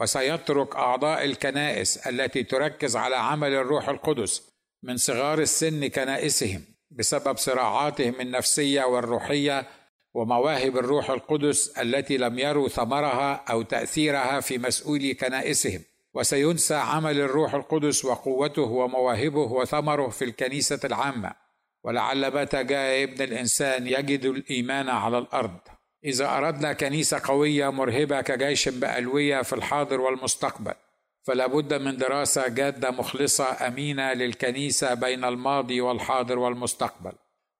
وسيترك 0.00 0.76
أعضاء 0.76 1.24
الكنائس 1.24 1.96
التي 1.96 2.42
تركز 2.42 2.96
على 2.96 3.16
عمل 3.16 3.54
الروح 3.54 3.88
القدس 3.88 4.42
من 4.82 4.96
صغار 4.96 5.38
السن 5.38 5.86
كنائسهم 5.86 6.64
بسبب 6.90 7.36
صراعاتهم 7.36 8.20
النفسية 8.20 8.84
والروحية 8.84 9.66
ومواهب 10.14 10.76
الروح 10.76 11.10
القدس 11.10 11.78
التي 11.78 12.16
لم 12.16 12.38
يروا 12.38 12.68
ثمرها 12.68 13.34
أو 13.34 13.62
تأثيرها 13.62 14.40
في 14.40 14.58
مسؤولي 14.58 15.14
كنائسهم. 15.14 15.80
وسينسى 16.18 16.74
عمل 16.74 17.20
الروح 17.20 17.54
القدس 17.54 18.04
وقوته 18.04 18.62
ومواهبه 18.62 19.52
وثمره 19.52 20.08
في 20.08 20.24
الكنيسة 20.24 20.80
العامة. 20.84 21.32
ولعل 21.84 22.40
متى 22.40 22.64
جاء 22.64 23.02
ابن 23.02 23.22
الإنسان 23.22 23.86
يجد 23.86 24.24
الإيمان 24.24 24.88
على 24.88 25.18
الأرض. 25.18 25.58
إذا 26.04 26.36
أردنا 26.38 26.72
كنيسة 26.72 27.20
قوية 27.24 27.70
مرهبة 27.70 28.20
كجيش 28.20 28.68
بألوية 28.68 29.42
في 29.42 29.52
الحاضر 29.52 30.00
والمستقبل 30.00 30.74
فلا 31.22 31.46
بد 31.46 31.74
من 31.74 31.96
دراسة 31.96 32.48
جادة 32.48 32.90
مخلصة 32.90 33.66
أمينة 33.66 34.12
للكنيسة 34.12 34.94
بين 34.94 35.24
الماضي 35.24 35.80
والحاضر 35.80 36.38
والمستقبل. 36.38 37.12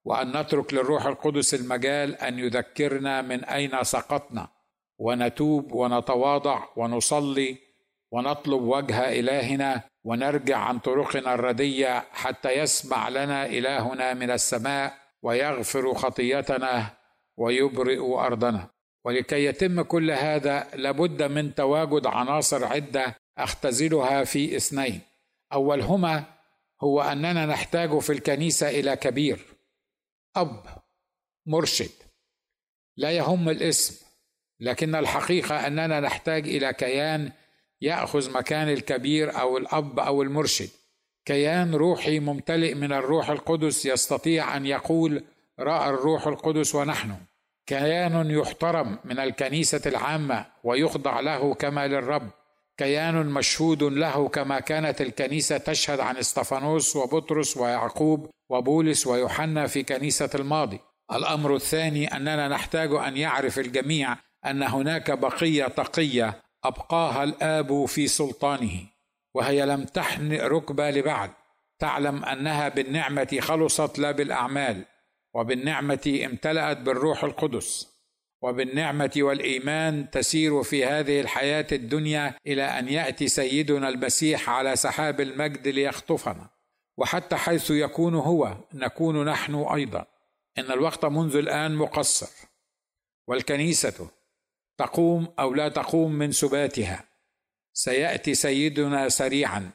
وأن 0.03 0.37
نترك 0.37 0.73
للروح 0.73 1.05
القدس 1.05 1.53
المجال 1.53 2.15
أن 2.15 2.39
يذكرنا 2.39 3.21
من 3.21 3.43
أين 3.43 3.83
سقطنا. 3.83 4.47
ونتوب 4.97 5.73
ونتواضع 5.73 6.63
ونصلي 6.75 7.68
ونطلب 8.11 8.61
وجه 8.61 9.19
إلهنا 9.19 9.81
ونرجع 10.03 10.57
عن 10.57 10.79
طرقنا 10.79 11.33
الردية 11.33 12.05
حتى 12.11 12.51
يسمع 12.51 13.09
لنا 13.09 13.45
إلهنا 13.45 14.13
من 14.13 14.31
السماء 14.31 14.93
ويغفر 15.21 15.93
خطيتنا 15.93 16.97
ويبرئ 17.37 18.13
أرضنا. 18.13 18.69
ولكي 19.05 19.45
يتم 19.45 19.81
كل 19.81 20.11
هذا 20.11 20.67
لابد 20.73 21.23
من 21.23 21.55
تواجد 21.55 22.05
عناصر 22.07 22.65
عدة 22.65 23.15
أختزلها 23.37 24.23
في 24.23 24.57
اثنين. 24.57 25.01
أولهما 25.53 26.23
هو 26.81 27.01
أننا 27.01 27.45
نحتاج 27.45 27.99
في 27.99 28.13
الكنيسة 28.13 28.69
إلى 28.69 28.95
كبير 28.95 29.39
أب 30.35 30.63
مرشد 31.45 31.91
لا 32.97 33.11
يهم 33.11 33.49
الاسم 33.49 34.05
لكن 34.59 34.95
الحقيقة 34.95 35.67
أننا 35.67 35.99
نحتاج 35.99 36.47
إلى 36.47 36.73
كيان 36.73 37.31
يأخذ 37.81 38.31
مكان 38.31 38.69
الكبير 38.69 39.39
أو 39.39 39.57
الأب 39.57 39.99
أو 39.99 40.21
المرشد. 40.21 40.69
كيان 41.25 41.75
روحي 41.75 42.19
ممتلئ 42.19 42.73
من 42.73 42.93
الروح 42.93 43.29
القدس 43.29 43.85
يستطيع 43.85 44.57
أن 44.57 44.65
يقول 44.65 45.23
رأى 45.59 45.89
الروح 45.89 46.27
القدس 46.27 46.75
ونحن. 46.75 47.15
كيان 47.65 48.31
يحترم 48.31 48.99
من 49.05 49.19
الكنيسة 49.19 49.81
العامة 49.85 50.45
ويخضع 50.63 51.19
له 51.19 51.53
كما 51.53 51.87
للرب. 51.87 52.29
كيان 52.77 53.25
مشهود 53.25 53.83
له 53.83 54.27
كما 54.27 54.59
كانت 54.59 55.01
الكنيسة 55.01 55.57
تشهد 55.57 55.99
عن 55.99 56.17
إستفانوس 56.17 56.95
وبطرس 56.95 57.57
ويعقوب 57.57 58.29
وبولس 58.49 59.07
ويوحنا 59.07 59.67
في 59.67 59.83
كنيسة 59.83 60.29
الماضي. 60.35 60.79
الأمر 61.11 61.55
الثاني 61.55 62.07
أننا 62.07 62.47
نحتاج 62.47 62.93
أن 62.93 63.17
يعرف 63.17 63.59
الجميع 63.59 64.15
أن 64.45 64.63
هناك 64.63 65.11
بقية 65.11 65.67
تقية 65.67 66.41
أبقاها 66.63 67.23
الآب 67.23 67.85
في 67.85 68.07
سلطانه 68.07 68.85
وهي 69.33 69.65
لم 69.65 69.83
تحن 69.83 70.33
ركبه 70.33 70.89
لبعد. 70.89 71.31
تعلم 71.79 72.25
أنها 72.25 72.69
بالنعمة 72.69 73.37
خلصت 73.41 73.99
لا 73.99 74.11
بالأعمال 74.11 74.85
وبالنعمة 75.33 76.21
امتلأت 76.25 76.77
بالروح 76.77 77.23
القدس. 77.23 77.99
وبالنعمة 78.41 79.11
والإيمان 79.17 80.09
تسير 80.09 80.63
في 80.63 80.85
هذه 80.85 81.21
الحياة 81.21 81.67
الدنيا 81.71 82.35
إلى 82.47 82.63
أن 82.63 82.89
يأتي 82.89 83.27
سيدنا 83.27 83.89
المسيح 83.89 84.49
على 84.49 84.75
سحاب 84.75 85.21
المجد 85.21 85.67
ليخطفنا. 85.67 86.49
وحتى 86.97 87.35
حيث 87.35 87.71
يكون 87.71 88.15
هو 88.15 88.57
نكون 88.73 89.25
نحن 89.25 89.55
أيضا. 89.55 90.05
إن 90.57 90.71
الوقت 90.71 91.05
منذ 91.05 91.35
الآن 91.35 91.75
مقصر. 91.75 92.47
والكنيسة 93.27 94.09
تقوم 94.79 95.27
أو 95.39 95.53
لا 95.53 95.69
تقوم 95.69 96.11
من 96.11 96.31
سباتها. 96.31 97.05
سيأتي 97.73 98.33
سيدنا 98.33 99.09
سريعا 99.09 99.71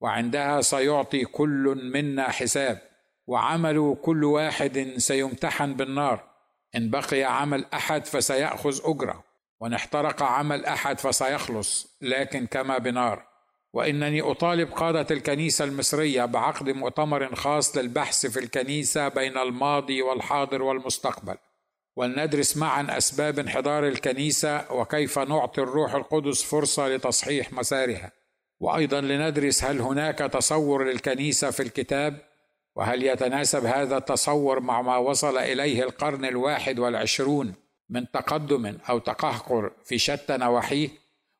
وعندها 0.00 0.60
سيعطي 0.60 1.24
كل 1.24 1.90
منا 1.92 2.30
حساب 2.30 2.82
وعمل 3.26 3.96
كل 4.02 4.24
واحد 4.24 4.94
سيمتحن 4.96 5.74
بالنار. 5.74 6.24
إن 6.76 6.90
بقي 6.90 7.24
عمل 7.24 7.64
أحد 7.74 8.06
فسيأخذ 8.06 8.80
أجرة 8.84 9.24
وإن 9.60 9.72
احترق 9.72 10.22
عمل 10.22 10.64
أحد 10.64 11.00
فسيخلص 11.00 11.96
لكن 12.02 12.46
كما 12.46 12.78
بنار. 12.78 13.26
وإنني 13.72 14.20
أطالب 14.20 14.70
قادة 14.70 15.06
الكنيسة 15.10 15.64
المصرية 15.64 16.24
بعقد 16.24 16.70
مؤتمر 16.70 17.34
خاص 17.34 17.76
للبحث 17.76 18.26
في 18.26 18.40
الكنيسة 18.40 19.08
بين 19.08 19.38
الماضي 19.38 20.02
والحاضر 20.02 20.62
والمستقبل. 20.62 21.36
ولندرس 21.96 22.56
معا 22.56 22.86
أسباب 22.98 23.38
انحدار 23.38 23.88
الكنيسة 23.88 24.72
وكيف 24.72 25.18
نعطي 25.18 25.60
الروح 25.60 25.94
القدس 25.94 26.42
فرصة 26.42 26.88
لتصحيح 26.88 27.52
مسارها. 27.52 28.12
وأيضا 28.60 29.00
لندرس 29.00 29.64
هل 29.64 29.80
هناك 29.80 30.18
تصور 30.18 30.84
للكنيسة 30.84 31.50
في 31.50 31.62
الكتاب 31.62 32.18
وهل 32.76 33.02
يتناسب 33.02 33.64
هذا 33.64 33.96
التصور 33.96 34.60
مع 34.60 34.82
ما 34.82 34.96
وصل 34.96 35.38
إليه 35.38 35.82
القرن 35.82 36.24
الواحد 36.24 36.78
والعشرون 36.78 37.54
من 37.90 38.10
تقدم 38.10 38.78
أو 38.88 38.98
تقهقر 38.98 39.72
في 39.84 39.98
شتى 39.98 40.36
نواحيه؟ 40.36 40.88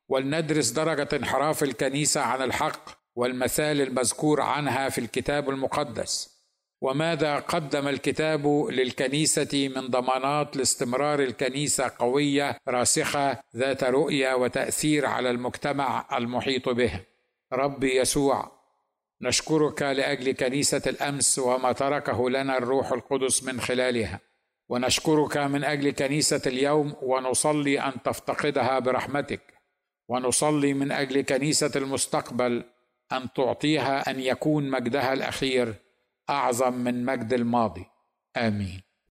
ولندرس 0.09 0.69
درجة 0.69 1.09
انحراف 1.13 1.63
الكنيسة 1.63 2.21
عن 2.21 2.41
الحق 2.41 2.89
والمثال 3.15 3.81
المذكور 3.81 4.41
عنها 4.41 4.89
في 4.89 4.97
الكتاب 4.97 5.49
المقدس. 5.49 6.36
وماذا 6.81 7.39
قدم 7.39 7.87
الكتاب 7.87 8.47
للكنيسة 8.69 9.71
من 9.75 9.87
ضمانات 9.87 10.57
لاستمرار 10.57 11.19
الكنيسة 11.19 11.91
قوية 11.99 12.57
راسخة 12.67 13.39
ذات 13.55 13.83
رؤية 13.83 14.33
وتأثير 14.33 15.05
على 15.05 15.29
المجتمع 15.29 16.17
المحيط 16.17 16.69
به؟ 16.69 16.91
ربي 17.53 17.95
يسوع 17.95 18.57
نشكرك 19.21 19.81
لأجل 19.81 20.31
كنيسة 20.31 20.81
الأمس 20.87 21.39
وما 21.39 21.71
تركه 21.71 22.29
لنا 22.29 22.57
الروح 22.57 22.91
القدس 22.91 23.43
من 23.43 23.61
خلالها. 23.61 24.19
ونشكرك 24.69 25.37
من 25.37 25.63
أجل 25.63 25.91
كنيسة 25.91 26.41
اليوم 26.45 26.95
ونصلي 27.01 27.79
أن 27.79 27.93
تفتقدها 28.03 28.79
برحمتك. 28.79 29.41
ونصلي 30.09 30.73
من 30.73 30.91
أجل 30.91 31.21
كنيسة 31.21 31.71
المستقبل 31.75 32.63
أن 33.11 33.33
تعطيها 33.35 34.11
أن 34.11 34.19
يكون 34.19 34.69
مجدها 34.69 35.13
الأخير. 35.13 35.73
أعظم 36.29 36.73
من 36.73 37.05
مجد 37.05 37.33
الماضي. 37.33 37.85
آمين. 38.37 38.86